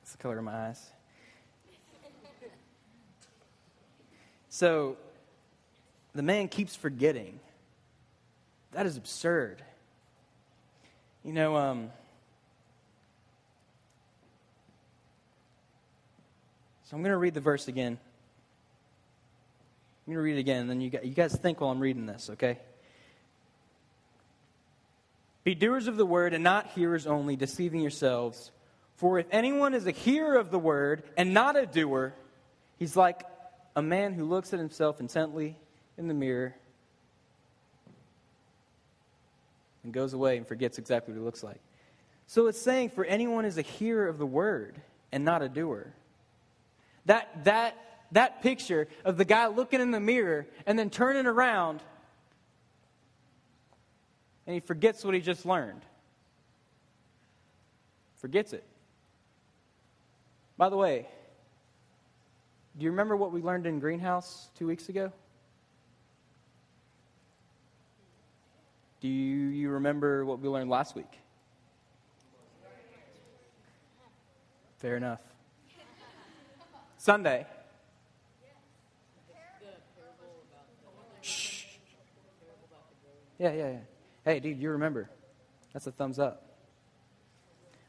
That's 0.00 0.12
the 0.12 0.18
color 0.18 0.38
of 0.38 0.44
my 0.44 0.68
eyes. 0.68 0.90
So 4.48 4.96
the 6.14 6.22
man 6.22 6.48
keeps 6.48 6.74
forgetting. 6.74 7.40
That 8.72 8.86
is 8.86 8.96
absurd. 8.96 9.62
You 11.26 11.32
know, 11.32 11.56
um, 11.56 11.90
so 16.84 16.96
I'm 16.96 17.02
going 17.02 17.10
to 17.10 17.18
read 17.18 17.34
the 17.34 17.40
verse 17.40 17.66
again. 17.66 17.98
I'm 20.06 20.12
going 20.12 20.18
to 20.18 20.22
read 20.22 20.36
it 20.36 20.38
again, 20.38 20.60
and 20.60 20.70
then 20.70 20.80
you 20.80 20.88
guys, 20.88 21.00
you 21.02 21.14
guys 21.14 21.34
think 21.34 21.60
while 21.60 21.70
I'm 21.70 21.80
reading 21.80 22.06
this, 22.06 22.30
okay? 22.34 22.60
Be 25.42 25.56
doers 25.56 25.88
of 25.88 25.96
the 25.96 26.06
word 26.06 26.32
and 26.32 26.44
not 26.44 26.68
hearers 26.76 27.08
only, 27.08 27.34
deceiving 27.34 27.80
yourselves. 27.80 28.52
For 28.94 29.18
if 29.18 29.26
anyone 29.32 29.74
is 29.74 29.88
a 29.88 29.90
hearer 29.90 30.36
of 30.36 30.52
the 30.52 30.60
word 30.60 31.02
and 31.16 31.34
not 31.34 31.56
a 31.56 31.66
doer, 31.66 32.14
he's 32.78 32.94
like 32.94 33.24
a 33.74 33.82
man 33.82 34.12
who 34.12 34.24
looks 34.26 34.52
at 34.52 34.60
himself 34.60 35.00
intently 35.00 35.56
in 35.98 36.06
the 36.06 36.14
mirror 36.14 36.54
and 39.86 39.94
goes 39.94 40.12
away 40.12 40.36
and 40.36 40.46
forgets 40.46 40.78
exactly 40.78 41.14
what 41.14 41.20
he 41.20 41.24
looks 41.24 41.44
like. 41.44 41.60
So 42.26 42.48
it's 42.48 42.60
saying, 42.60 42.90
for 42.90 43.04
anyone 43.04 43.44
is 43.44 43.56
a 43.56 43.62
hearer 43.62 44.08
of 44.08 44.18
the 44.18 44.26
word 44.26 44.80
and 45.12 45.24
not 45.24 45.42
a 45.42 45.48
doer. 45.48 45.94
That, 47.06 47.44
that, 47.44 47.76
that 48.10 48.42
picture 48.42 48.88
of 49.04 49.16
the 49.16 49.24
guy 49.24 49.46
looking 49.46 49.80
in 49.80 49.92
the 49.92 50.00
mirror 50.00 50.46
and 50.66 50.76
then 50.76 50.90
turning 50.90 51.24
around 51.24 51.82
and 54.46 54.54
he 54.54 54.60
forgets 54.60 55.04
what 55.04 55.14
he 55.14 55.20
just 55.20 55.46
learned. 55.46 55.82
Forgets 58.16 58.52
it. 58.52 58.64
By 60.56 60.68
the 60.68 60.76
way, 60.76 61.06
do 62.76 62.84
you 62.84 62.90
remember 62.90 63.16
what 63.16 63.30
we 63.30 63.40
learned 63.40 63.66
in 63.66 63.78
Greenhouse 63.78 64.50
two 64.56 64.66
weeks 64.66 64.88
ago? 64.88 65.12
Do 69.06 69.12
you, 69.12 69.46
you 69.50 69.70
remember 69.70 70.24
what 70.24 70.40
we 70.40 70.48
learned 70.48 70.68
last 70.68 70.96
week? 70.96 71.20
Fair 74.78 74.96
enough. 74.96 75.20
Sunday. 76.98 77.46
Shh. 81.20 81.66
Yeah, 83.38 83.52
yeah, 83.52 83.68
yeah. 83.68 83.78
Hey, 84.24 84.40
dude, 84.40 84.58
you 84.58 84.70
remember. 84.70 85.08
That's 85.72 85.86
a 85.86 85.92
thumbs 85.92 86.18
up. 86.18 86.42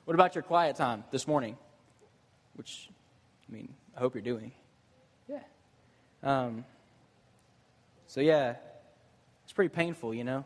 What 0.06 0.14
about 0.14 0.36
your 0.36 0.44
quiet 0.44 0.76
time 0.76 1.04
this 1.10 1.28
morning? 1.28 1.58
Which, 2.54 2.92
I 3.50 3.52
mean, 3.52 3.74
I 3.96 4.02
hope 4.02 4.14
you're 4.14 4.22
doing. 4.22 4.52
Yeah. 5.28 5.40
Um, 6.22 6.64
so, 8.06 8.22
yeah, 8.22 8.58
it's 9.46 9.54
pretty 9.54 9.70
painful, 9.70 10.14
you 10.14 10.24
know? 10.24 10.46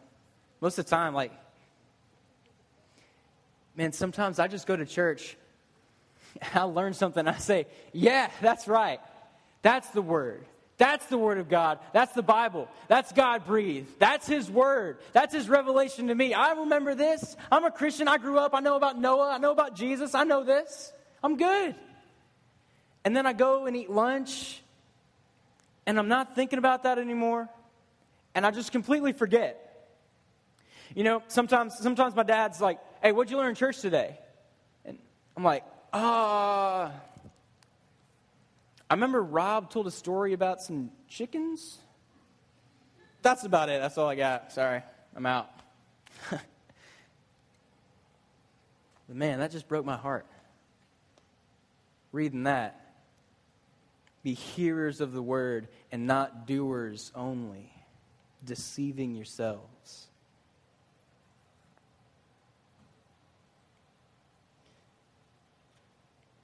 Most 0.62 0.78
of 0.78 0.86
the 0.86 0.92
time, 0.92 1.14
like, 1.14 1.34
man, 3.76 3.92
sometimes 3.92 4.40
I 4.40 4.48
just 4.48 4.68
go 4.68 4.76
to 4.76 4.86
church, 4.86 5.36
I 6.54 6.64
learn 6.64 6.94
something, 6.94 7.28
I 7.28 7.38
say, 7.38 7.68
yeah, 7.92 8.30
that's 8.42 8.68
right. 8.68 9.00
That's 9.64 9.90
the 9.90 10.02
word. 10.02 10.46
That's 10.78 11.06
the 11.08 11.18
word 11.18 11.38
of 11.38 11.48
God. 11.48 11.78
That's 11.94 12.14
the 12.14 12.24
Bible. 12.24 12.68
That's 12.88 13.12
God 13.12 13.46
breathed. 13.46 14.00
That's 14.00 14.26
His 14.26 14.50
word. 14.50 14.98
That's 15.14 15.32
His 15.32 15.48
revelation 15.48 16.08
to 16.08 16.16
me. 16.16 16.34
I 16.34 16.54
remember 16.54 16.96
this. 16.96 17.36
I'm 17.52 17.66
a 17.66 17.72
Christian. 17.72 18.08
I 18.08 18.18
grew 18.18 18.40
up. 18.40 18.56
I 18.56 18.62
know 18.62 18.78
about 18.78 18.98
Noah. 18.98 19.30
I 19.30 19.38
know 19.38 19.52
about 19.52 19.76
Jesus. 19.76 20.16
I 20.16 20.24
know 20.24 20.44
this. 20.44 20.92
I'm 21.24 21.38
good. 21.38 21.76
And 23.04 23.16
then 23.16 23.28
I 23.28 23.34
go 23.34 23.68
and 23.68 23.76
eat 23.76 23.92
lunch, 23.92 24.62
and 25.86 26.00
I'm 26.00 26.08
not 26.08 26.36
thinking 26.36 26.60
about 26.60 26.84
that 26.84 26.98
anymore, 26.98 27.50
and 28.34 28.46
I 28.46 28.52
just 28.52 28.72
completely 28.72 29.14
forget. 29.14 29.71
You 30.96 31.04
know, 31.04 31.24
sometimes, 31.28 31.78
sometimes 31.78 32.16
my 32.16 32.24
dad's 32.24 32.60
like, 32.60 32.80
hey, 33.02 33.12
what'd 33.12 33.32
you 33.32 33.38
learn 33.38 33.50
in 33.50 33.56
church 33.56 33.80
today? 33.80 34.18
And 34.86 34.98
I'm 35.38 35.44
like, 35.44 35.64
ah. 35.94 36.86
Uh, 36.86 36.92
I 38.90 38.94
remember 38.94 39.24
Rob 39.24 39.70
told 39.70 39.88
a 39.88 39.92
story 39.92 40.34
about 40.34 40.62
some 40.62 40.92
chickens. 41.08 41.78
That's 43.22 43.46
about 43.46 43.70
it. 43.70 43.80
That's 43.80 43.98
all 43.98 44.10
I 44.10 44.16
got. 44.16 44.52
Sorry, 44.52 44.82
I'm 45.16 45.26
out. 45.26 45.50
but 46.30 46.42
man, 49.08 49.40
that 49.40 49.52
just 49.52 49.70
broke 49.70 49.86
my 49.86 49.96
heart. 49.96 50.26
Reading 52.12 52.44
that. 52.44 52.82
Be 54.24 54.34
hearers 54.34 55.00
of 55.00 55.14
the 55.14 55.22
word 55.22 55.70
and 55.92 56.06
not 56.06 56.46
doers 56.46 57.12
only, 57.16 57.72
deceiving 58.44 59.16
yourselves. 59.16 60.08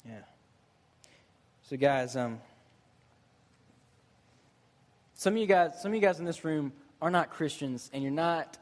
Yeah. 0.05 0.21
So, 1.69 1.75
guys, 1.75 2.15
um, 2.15 2.39
some 5.15 5.33
of 5.33 5.39
you 5.39 5.47
guys, 5.47 5.81
some 5.81 5.91
of 5.91 5.95
you 5.95 6.01
guys 6.01 6.17
in 6.17 6.23
this 6.23 6.45
room 6.45 6.71
are 7.01 7.11
not 7.11 7.29
Christians, 7.29 7.89
and 7.91 8.01
you're 8.01 8.09
not. 8.09 8.57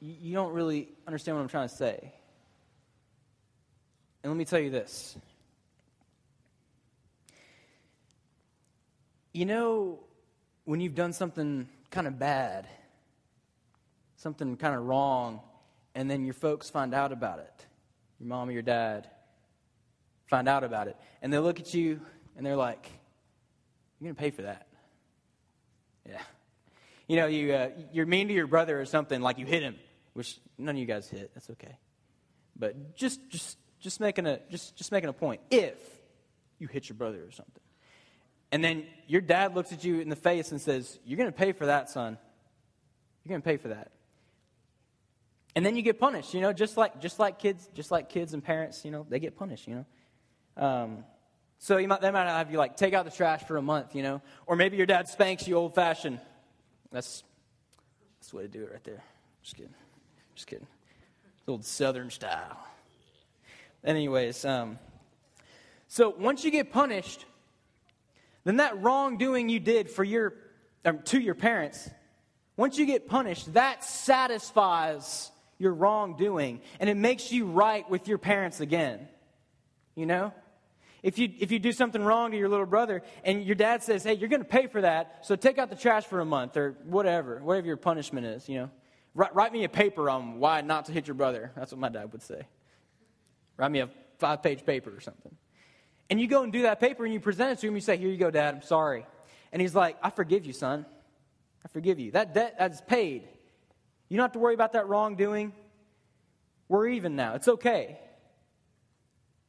You, 0.00 0.12
you 0.20 0.34
don't 0.34 0.54
really 0.54 0.88
understand 1.06 1.36
what 1.36 1.42
I'm 1.44 1.48
trying 1.48 1.68
to 1.68 1.74
say. 1.76 2.12
And 4.24 4.32
let 4.32 4.36
me 4.36 4.44
tell 4.44 4.58
you 4.58 4.70
this. 4.70 5.16
You 9.32 9.46
know, 9.46 10.00
when 10.64 10.80
you've 10.80 10.96
done 10.96 11.12
something 11.12 11.68
kind 11.92 12.08
of 12.08 12.18
bad, 12.18 12.66
something 14.16 14.56
kind 14.56 14.74
of 14.74 14.84
wrong, 14.84 15.38
and 15.94 16.10
then 16.10 16.24
your 16.24 16.34
folks 16.34 16.70
find 16.70 16.92
out 16.92 17.12
about 17.12 17.38
it, 17.38 17.66
your 18.18 18.28
mom 18.28 18.48
or 18.48 18.52
your 18.52 18.62
dad, 18.62 19.06
find 20.26 20.48
out 20.48 20.64
about 20.64 20.88
it. 20.88 20.96
And 21.20 21.32
they 21.32 21.38
look 21.38 21.60
at 21.60 21.74
you 21.74 22.00
and 22.36 22.44
they're 22.44 22.56
like, 22.56 22.90
You're 24.00 24.08
going 24.08 24.16
to 24.16 24.20
pay 24.20 24.30
for 24.30 24.42
that. 24.42 24.66
Yeah. 26.08 26.20
You 27.08 27.16
know, 27.16 27.26
you, 27.26 27.52
uh, 27.52 27.70
you're 27.92 28.06
mean 28.06 28.28
to 28.28 28.34
your 28.34 28.46
brother 28.46 28.80
or 28.80 28.84
something, 28.86 29.20
like 29.20 29.38
you 29.38 29.46
hit 29.46 29.62
him, 29.62 29.76
which 30.14 30.38
none 30.58 30.74
of 30.74 30.80
you 30.80 30.86
guys 30.86 31.08
hit. 31.08 31.32
That's 31.34 31.50
okay. 31.50 31.76
But 32.56 32.96
just, 32.96 33.28
just, 33.28 33.58
just, 33.80 34.00
making 34.00 34.26
a, 34.26 34.40
just, 34.50 34.76
just 34.76 34.92
making 34.92 35.08
a 35.08 35.12
point. 35.12 35.40
If 35.50 35.76
you 36.58 36.68
hit 36.68 36.88
your 36.88 36.96
brother 36.96 37.18
or 37.18 37.30
something. 37.30 37.62
And 38.50 38.62
then 38.62 38.84
your 39.06 39.20
dad 39.20 39.54
looks 39.54 39.72
at 39.72 39.82
you 39.82 40.00
in 40.00 40.08
the 40.08 40.16
face 40.16 40.52
and 40.52 40.60
says, 40.60 40.98
You're 41.04 41.16
going 41.16 41.30
to 41.30 41.36
pay 41.36 41.52
for 41.52 41.66
that, 41.66 41.90
son. 41.90 42.18
You're 43.24 43.30
going 43.30 43.42
to 43.42 43.48
pay 43.48 43.56
for 43.56 43.68
that. 43.68 43.92
And 45.54 45.66
then 45.66 45.76
you 45.76 45.82
get 45.82 45.98
punished, 45.98 46.32
you 46.32 46.40
know, 46.40 46.52
just 46.52 46.76
like, 46.76 47.00
just 47.00 47.18
like 47.18 47.38
kids, 47.38 47.68
just 47.74 47.90
like 47.90 48.08
kids 48.08 48.32
and 48.32 48.42
parents, 48.42 48.84
you 48.84 48.90
know, 48.90 49.06
they 49.08 49.20
get 49.20 49.36
punished, 49.36 49.68
you 49.68 49.74
know. 49.74 49.86
Um, 50.56 51.04
so 51.58 51.76
you 51.76 51.86
might, 51.86 52.00
they 52.00 52.10
might 52.10 52.26
have 52.26 52.50
you 52.50 52.58
like 52.58 52.76
take 52.76 52.92
out 52.94 53.04
the 53.04 53.10
trash 53.10 53.44
for 53.44 53.56
a 53.56 53.62
month, 53.62 53.94
you 53.94 54.02
know, 54.02 54.20
or 54.46 54.56
maybe 54.56 54.76
your 54.76 54.86
dad 54.86 55.08
spanks 55.08 55.46
you 55.46 55.54
old 55.54 55.74
fashioned. 55.74 56.18
That's 56.90 57.22
that's 58.18 58.30
the 58.30 58.36
way 58.36 58.42
to 58.42 58.48
do 58.48 58.62
it 58.62 58.72
right 58.72 58.84
there. 58.84 59.02
Just 59.42 59.56
kidding, 59.56 59.74
just 60.34 60.46
kidding. 60.46 60.66
Old 61.48 61.64
Southern 61.64 62.10
style. 62.10 62.58
Anyways, 63.84 64.44
um, 64.44 64.78
so 65.88 66.10
once 66.10 66.44
you 66.44 66.50
get 66.50 66.72
punished, 66.72 67.24
then 68.44 68.56
that 68.56 68.80
wrongdoing 68.82 69.48
you 69.48 69.60
did 69.60 69.90
for 69.90 70.04
your 70.04 70.34
um, 70.84 71.00
to 71.06 71.20
your 71.20 71.34
parents, 71.34 71.88
once 72.56 72.78
you 72.78 72.86
get 72.86 73.08
punished, 73.08 73.54
that 73.54 73.84
satisfies 73.84 75.30
your 75.58 75.74
wrongdoing 75.74 76.60
and 76.80 76.90
it 76.90 76.96
makes 76.96 77.30
you 77.30 77.46
right 77.46 77.88
with 77.88 78.08
your 78.08 78.18
parents 78.18 78.60
again. 78.60 79.08
You 79.94 80.06
know? 80.06 80.32
If 81.02 81.18
you, 81.18 81.28
if 81.40 81.50
you 81.50 81.58
do 81.58 81.72
something 81.72 82.02
wrong 82.02 82.30
to 82.30 82.36
your 82.36 82.48
little 82.48 82.66
brother 82.66 83.02
and 83.24 83.44
your 83.44 83.56
dad 83.56 83.82
says, 83.82 84.04
hey, 84.04 84.14
you're 84.14 84.28
going 84.28 84.42
to 84.42 84.48
pay 84.48 84.68
for 84.68 84.82
that, 84.82 85.26
so 85.26 85.34
take 85.34 85.58
out 85.58 85.68
the 85.68 85.76
trash 85.76 86.04
for 86.04 86.20
a 86.20 86.24
month 86.24 86.56
or 86.56 86.76
whatever, 86.84 87.40
whatever 87.42 87.66
your 87.66 87.76
punishment 87.76 88.26
is, 88.26 88.48
you 88.48 88.58
know. 88.58 88.70
Write, 89.14 89.34
write 89.34 89.52
me 89.52 89.64
a 89.64 89.68
paper 89.68 90.08
on 90.08 90.38
why 90.38 90.60
not 90.62 90.86
to 90.86 90.92
hit 90.92 91.06
your 91.06 91.14
brother. 91.14 91.50
That's 91.56 91.72
what 91.72 91.80
my 91.80 91.88
dad 91.88 92.12
would 92.12 92.22
say. 92.22 92.46
Write 93.56 93.70
me 93.70 93.80
a 93.80 93.90
five 94.18 94.42
page 94.42 94.64
paper 94.64 94.90
or 94.96 95.00
something. 95.00 95.34
And 96.08 96.20
you 96.20 96.28
go 96.28 96.42
and 96.44 96.52
do 96.52 96.62
that 96.62 96.80
paper 96.80 97.04
and 97.04 97.12
you 97.12 97.20
present 97.20 97.52
it 97.52 97.58
to 97.60 97.68
him. 97.68 97.74
You 97.74 97.80
say, 97.80 97.96
Here 97.96 98.08
you 98.08 98.16
go, 98.16 98.30
Dad, 98.30 98.54
I'm 98.54 98.62
sorry. 98.62 99.04
And 99.52 99.60
he's 99.60 99.74
like, 99.74 99.98
I 100.02 100.10
forgive 100.10 100.46
you, 100.46 100.52
son. 100.52 100.86
I 101.64 101.68
forgive 101.68 101.98
you. 101.98 102.12
That 102.12 102.32
debt 102.32 102.56
is 102.58 102.80
paid. 102.80 103.28
You 104.08 104.16
don't 104.16 104.24
have 104.24 104.32
to 104.32 104.38
worry 104.38 104.54
about 104.54 104.72
that 104.72 104.88
wrongdoing. 104.88 105.52
We're 106.68 106.88
even 106.88 107.16
now. 107.16 107.34
It's 107.34 107.48
okay. 107.48 107.98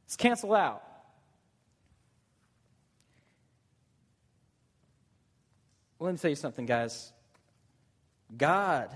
It's 0.06 0.16
canceled 0.16 0.54
out. 0.54 0.82
Well, 5.98 6.06
let 6.06 6.12
me 6.12 6.18
tell 6.18 6.30
you 6.30 6.36
something, 6.36 6.66
guys. 6.66 7.12
God 8.36 8.90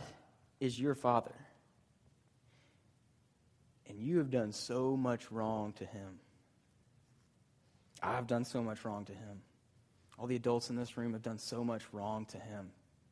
is 0.60 0.78
your 0.78 0.94
Father. 0.94 1.34
And 3.88 3.98
you 3.98 4.18
have 4.18 4.30
done 4.30 4.52
so 4.52 4.96
much 4.96 5.30
wrong 5.32 5.72
to 5.74 5.86
Him. 5.86 6.18
I've 8.02 8.26
done 8.26 8.44
so 8.44 8.62
much 8.62 8.84
wrong 8.84 9.04
to 9.06 9.12
Him. 9.12 9.40
All 10.18 10.26
the 10.26 10.36
adults 10.36 10.70
in 10.70 10.76
this 10.76 10.96
room 10.96 11.12
have 11.12 11.22
done 11.22 11.38
so 11.38 11.64
much 11.64 11.82
wrong 11.92 12.26
to 12.26 12.38
Him, 12.38 12.70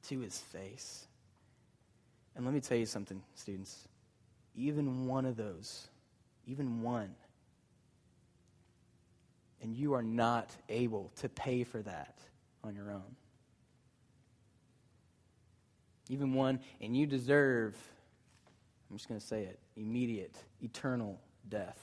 to 0.08 0.20
His 0.20 0.38
face. 0.38 1.06
And 2.34 2.44
let 2.44 2.52
me 2.52 2.60
tell 2.60 2.76
you 2.76 2.86
something, 2.86 3.22
students. 3.34 3.88
Even 4.54 5.06
one 5.06 5.24
of 5.24 5.36
those, 5.36 5.88
even 6.46 6.82
one, 6.82 7.14
and 9.62 9.74
you 9.74 9.94
are 9.94 10.02
not 10.02 10.50
able 10.68 11.12
to 11.16 11.28
pay 11.28 11.64
for 11.64 11.82
that 11.82 12.18
on 12.62 12.74
your 12.74 12.90
own 12.90 13.16
even 16.08 16.34
one, 16.34 16.60
and 16.80 16.96
you 16.96 17.06
deserve, 17.06 17.76
I'm 18.90 18.96
just 18.96 19.08
going 19.08 19.20
to 19.20 19.26
say 19.26 19.42
it, 19.42 19.58
immediate, 19.76 20.36
eternal 20.62 21.20
death. 21.48 21.78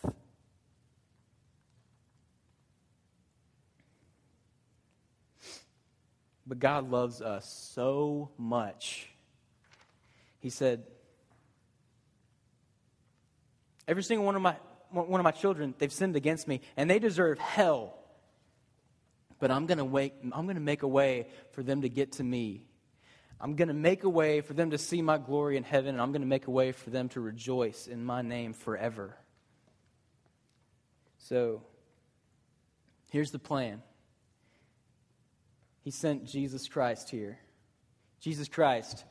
But 6.46 6.60
God 6.60 6.89
loves 6.89 7.22
us 7.22 7.72
so 7.74 8.30
much. 8.38 9.10
He 10.39 10.50
said, 10.50 10.84
Every 13.86 14.03
single 14.03 14.25
one 14.25 14.36
of 14.38 14.42
my 14.42 14.56
one 14.94 15.20
of 15.20 15.24
my 15.24 15.32
children, 15.32 15.74
they've 15.78 15.92
sinned 15.92 16.16
against 16.16 16.48
me, 16.48 16.62
and 16.78 16.90
they 16.90 17.00
deserve 17.00 17.40
hell. 17.40 17.98
But 19.40 19.52
I'm 19.52 19.66
going 19.66 19.80
to 19.80 19.86
wait, 19.86 20.14
I'm 20.24 20.46
going 20.46 20.56
to 20.56 20.62
make 20.62 20.84
a 20.84 20.88
way 20.88 21.28
for 21.52 21.64
them 21.64 21.82
to 21.82 21.90
get 21.90 22.14
to 22.14 22.24
me 22.24 22.68
I'm 23.44 23.58
going 23.58 23.68
to 23.68 23.74
make 23.74 24.06
a 24.06 24.10
way 24.10 24.40
for 24.40 24.54
them 24.54 24.72
to 24.72 24.78
see 24.78 25.02
my 25.02 25.18
glory 25.18 25.58
in 25.58 25.64
heaven, 25.64 25.96
and 25.96 26.02
I'm 26.02 26.14
going 26.14 26.22
to 26.22 26.28
make 26.28 26.48
a 26.48 26.52
way 26.52 26.72
for 26.72 26.92
them 26.92 27.10
to 27.10 27.20
rejoice 27.20 27.88
in 27.88 28.02
my 28.02 28.22
name 28.22 28.54
forever. 28.54 29.18
So, 31.18 31.62
here's 33.12 33.32
the 33.32 33.40
plan 33.40 33.82
He 35.82 35.92
sent 35.92 36.26
Jesus 36.26 36.70
Christ 36.70 37.10
here. 37.10 37.38
Jesus 38.22 38.48
Christ 38.48 39.04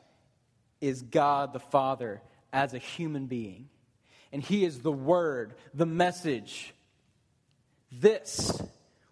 is 0.81 1.03
God 1.03 1.53
the 1.53 1.59
Father 1.59 2.23
as 2.51 2.73
a 2.73 2.79
human 2.79 3.27
being, 3.27 3.69
and 4.33 4.43
He 4.43 4.65
is 4.65 4.79
the 4.79 4.91
Word, 4.91 5.53
the 5.73 5.85
message. 5.85 6.73
This, 7.91 8.61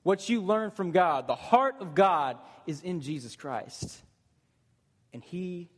what 0.04 0.28
you 0.28 0.42
learn 0.42 0.72
from 0.72 0.92
God, 0.92 1.28
the 1.28 1.36
heart 1.36 1.76
of 1.80 1.96
God, 1.96 2.38
is 2.66 2.82
in 2.82 3.02
Jesus 3.02 3.36
Christ. 3.36 4.02
And 5.14 5.24
he 5.24 5.70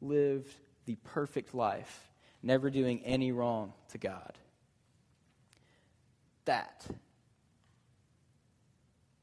lived 0.00 0.52
the 0.84 0.96
perfect 0.96 1.54
life, 1.54 2.08
never 2.42 2.70
doing 2.70 3.02
any 3.04 3.32
wrong 3.32 3.72
to 3.90 3.98
God. 3.98 4.38
That, 6.44 6.86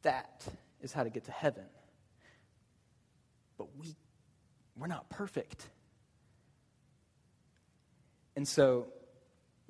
that 0.01 0.45
is 0.81 0.91
how 0.91 1.03
to 1.03 1.09
get 1.09 1.25
to 1.25 1.31
heaven. 1.31 1.65
But 3.57 3.67
we, 3.77 3.95
we're 4.75 4.87
not 4.87 5.09
perfect. 5.09 5.67
And 8.35 8.47
so, 8.47 8.87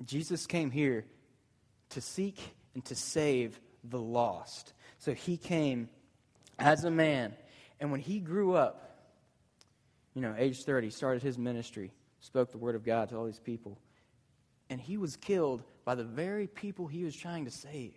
Jesus 0.04 0.46
came 0.46 0.70
here 0.70 1.04
to 1.90 2.00
seek 2.00 2.38
and 2.74 2.84
to 2.86 2.94
save 2.94 3.60
the 3.84 4.00
lost. 4.00 4.72
So 4.98 5.12
he 5.12 5.36
came 5.36 5.88
as 6.58 6.84
a 6.84 6.90
man, 6.90 7.34
and 7.80 7.90
when 7.90 8.00
he 8.00 8.20
grew 8.20 8.54
up, 8.54 8.86
you 10.14 10.22
know, 10.22 10.34
age 10.36 10.64
30, 10.64 10.90
started 10.90 11.22
his 11.22 11.38
ministry, 11.38 11.92
spoke 12.20 12.50
the 12.50 12.58
word 12.58 12.74
of 12.74 12.84
God 12.84 13.08
to 13.10 13.16
all 13.16 13.24
these 13.24 13.38
people. 13.38 13.78
And 14.68 14.80
he 14.80 14.96
was 14.96 15.16
killed 15.16 15.62
by 15.84 15.94
the 15.94 16.04
very 16.04 16.46
people 16.46 16.86
he 16.86 17.04
was 17.04 17.16
trying 17.16 17.44
to 17.44 17.50
save. 17.50 17.94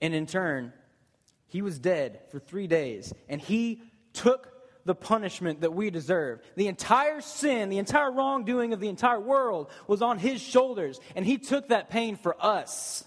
And 0.00 0.14
in 0.14 0.26
turn, 0.26 0.72
he 1.46 1.62
was 1.62 1.78
dead 1.78 2.20
for 2.30 2.38
three 2.38 2.66
days, 2.66 3.12
and 3.28 3.40
he 3.40 3.82
took 4.12 4.53
the 4.84 4.94
punishment 4.94 5.62
that 5.62 5.72
we 5.72 5.90
deserved. 5.90 6.44
The 6.56 6.68
entire 6.68 7.20
sin, 7.20 7.68
the 7.68 7.78
entire 7.78 8.10
wrongdoing 8.10 8.72
of 8.72 8.80
the 8.80 8.88
entire 8.88 9.20
world 9.20 9.70
was 9.86 10.02
on 10.02 10.18
his 10.18 10.40
shoulders, 10.40 11.00
and 11.14 11.24
he 11.24 11.38
took 11.38 11.68
that 11.68 11.90
pain 11.90 12.16
for 12.16 12.36
us. 12.38 13.04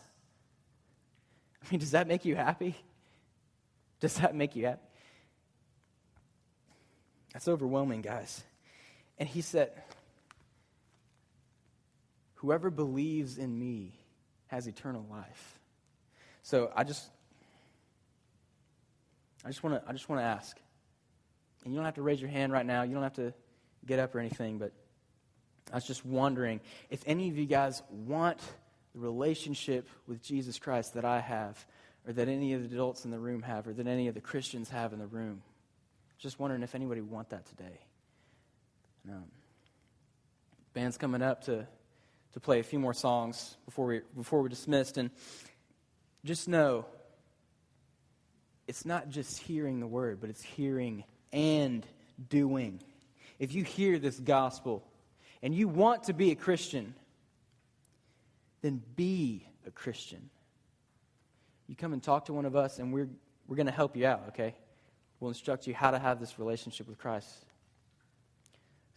I 1.64 1.72
mean, 1.72 1.80
does 1.80 1.92
that 1.92 2.08
make 2.08 2.26
you 2.26 2.36
happy? 2.36 2.76
Does 4.00 4.16
that 4.16 4.36
make 4.36 4.56
you 4.56 4.66
happy? 4.68 4.82
That's 7.34 7.48
overwhelming, 7.48 8.02
guys. 8.02 8.44
And 9.20 9.28
he 9.28 9.42
said, 9.42 9.72
Whoever 12.36 12.70
believes 12.70 13.38
in 13.38 13.58
me 13.58 13.94
has 14.48 14.68
eternal 14.68 15.06
life. 15.10 15.60
So 16.44 16.72
I 16.76 16.84
just 16.84 17.04
I 19.44 19.50
just 19.50 19.64
want 19.64 19.82
to 19.82 19.90
I 19.90 19.92
just 19.92 20.08
want 20.08 20.22
to 20.22 20.26
ask. 20.26 20.58
And 21.64 21.74
you 21.74 21.78
don't 21.78 21.86
have 21.86 21.96
to 21.96 22.02
raise 22.02 22.22
your 22.22 22.30
hand 22.30 22.52
right 22.54 22.66
now. 22.66 22.84
You 22.84 22.94
don't 22.94 23.04
have 23.04 23.16
to 23.16 23.34
get 23.86 24.00
up 24.00 24.16
or 24.16 24.20
anything, 24.20 24.58
but 24.58 24.72
I 25.72 25.76
was 25.76 25.86
just 25.86 26.06
wondering 26.06 26.62
if 26.90 27.04
any 27.06 27.30
of 27.30 27.38
you 27.38 27.46
guys 27.46 27.82
want 27.90 28.40
the 28.94 29.00
relationship 29.00 29.88
with 30.08 30.22
Jesus 30.22 30.60
Christ 30.60 30.94
that 30.94 31.06
I 31.06 31.20
have, 31.20 31.66
or 32.08 32.14
that 32.14 32.30
any 32.30 32.54
of 32.54 32.70
the 32.70 32.76
adults 32.76 33.06
in 33.06 33.12
the 33.12 33.20
room 33.20 33.42
have, 33.42 33.68
or 33.68 33.74
that 33.74 33.88
any 33.88 34.08
of 34.08 34.14
the 34.14 34.22
Christians 34.22 34.70
have 34.70 34.94
in 34.94 35.00
the 35.00 35.08
room. 35.08 35.42
Just 36.20 36.40
wondering 36.40 36.64
if 36.64 36.74
anybody 36.74 37.02
want 37.02 37.30
that 37.30 37.46
today. 37.46 37.80
Um, 39.10 39.26
band's 40.74 40.98
coming 40.98 41.22
up 41.22 41.44
to, 41.46 41.68
to 42.34 42.40
play 42.40 42.60
a 42.60 42.64
few 42.64 42.80
more 42.80 42.94
songs 42.94 43.56
before 43.66 43.86
we 43.86 44.02
before 44.16 44.42
we're 44.42 44.50
dismissed, 44.50 44.98
and 44.98 45.12
just 46.26 46.48
know 46.48 46.86
it's 48.68 48.86
not 48.86 49.10
just 49.10 49.38
hearing 49.38 49.80
the 49.80 49.88
word, 49.88 50.20
but 50.20 50.30
it's 50.30 50.44
hearing 50.44 51.04
and 51.32 51.86
doing. 52.30 52.82
If 53.40 53.54
you 53.54 53.64
hear 53.64 54.00
this 54.00 54.20
gospel 54.20 54.84
and 55.44 55.54
you 55.54 55.68
want 55.68 56.04
to 56.06 56.14
be 56.14 56.32
a 56.32 56.36
Christian, 56.36 56.96
then 58.62 58.82
be 58.96 59.48
a 59.66 59.72
Christian. 59.72 60.30
You 61.68 61.76
come 61.76 61.94
and 61.94 62.02
talk 62.02 62.26
to 62.26 62.34
one 62.34 62.46
of 62.46 62.56
us, 62.56 62.80
and 62.80 62.94
we're, 62.94 63.10
we're 63.48 63.58
going 63.58 63.68
to 63.68 63.72
help 63.74 63.96
you 63.96 64.08
out, 64.08 64.24
okay? 64.30 64.56
We'll 65.20 65.30
instruct 65.30 65.68
you 65.68 65.74
how 65.74 65.92
to 65.92 66.00
have 66.00 66.20
this 66.20 66.40
relationship 66.40 66.88
with 66.88 66.98
Christ. 66.98 67.46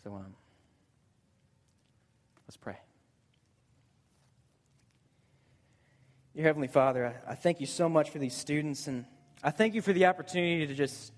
So, 0.04 0.14
um, 0.14 0.34
let's 2.46 2.56
pray. 2.56 2.78
Dear 6.34 6.44
Heavenly 6.44 6.68
Father, 6.68 7.14
I, 7.26 7.32
I 7.32 7.34
thank 7.34 7.60
you 7.60 7.66
so 7.66 7.88
much 7.88 8.10
for 8.10 8.18
these 8.18 8.34
students, 8.34 8.86
and 8.86 9.04
I 9.42 9.50
thank 9.50 9.74
you 9.74 9.82
for 9.82 9.92
the 9.92 10.06
opportunity 10.06 10.66
to 10.66 10.74
just 10.74 11.12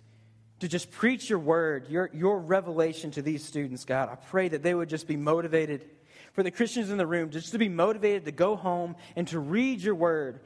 to 0.62 0.68
just 0.68 0.92
preach 0.92 1.28
your 1.28 1.40
word, 1.40 1.88
your, 1.88 2.08
your 2.14 2.38
revelation 2.38 3.10
to 3.10 3.20
these 3.20 3.44
students, 3.44 3.84
God. 3.84 4.08
I 4.08 4.14
pray 4.14 4.48
that 4.48 4.62
they 4.62 4.72
would 4.72 4.88
just 4.88 5.08
be 5.08 5.16
motivated 5.16 5.90
for 6.34 6.44
the 6.44 6.52
Christians 6.52 6.88
in 6.88 6.98
the 6.98 7.06
room 7.06 7.30
just 7.30 7.50
to 7.50 7.58
be 7.58 7.68
motivated 7.68 8.26
to 8.26 8.30
go 8.30 8.54
home 8.54 8.94
and 9.16 9.26
to 9.26 9.40
read 9.40 9.80
your 9.80 9.96
word 9.96 10.38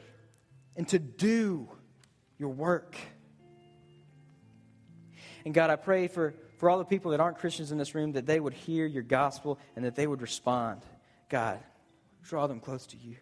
and 0.74 0.88
to 0.88 0.98
do 0.98 1.68
your 2.38 2.48
work. 2.48 2.96
And 5.44 5.52
God, 5.52 5.68
I 5.68 5.76
pray 5.76 6.08
for, 6.08 6.32
for 6.56 6.70
all 6.70 6.78
the 6.78 6.86
people 6.86 7.10
that 7.10 7.20
aren't 7.20 7.36
Christians 7.36 7.70
in 7.70 7.76
this 7.76 7.94
room 7.94 8.12
that 8.12 8.24
they 8.24 8.40
would 8.40 8.54
hear 8.54 8.86
your 8.86 9.02
gospel 9.02 9.58
and 9.76 9.84
that 9.84 9.96
they 9.96 10.06
would 10.06 10.22
respond. 10.22 10.80
God, 11.28 11.60
draw 12.24 12.46
them 12.46 12.60
close 12.60 12.86
to 12.86 12.96
you. 12.96 13.16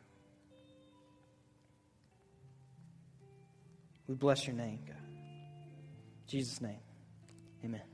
We 4.07 4.15
bless 4.15 4.47
your 4.47 4.55
name, 4.55 4.79
God. 4.87 5.04
Jesus' 6.35 6.61
name. 6.61 6.81
Amen. 7.65 7.94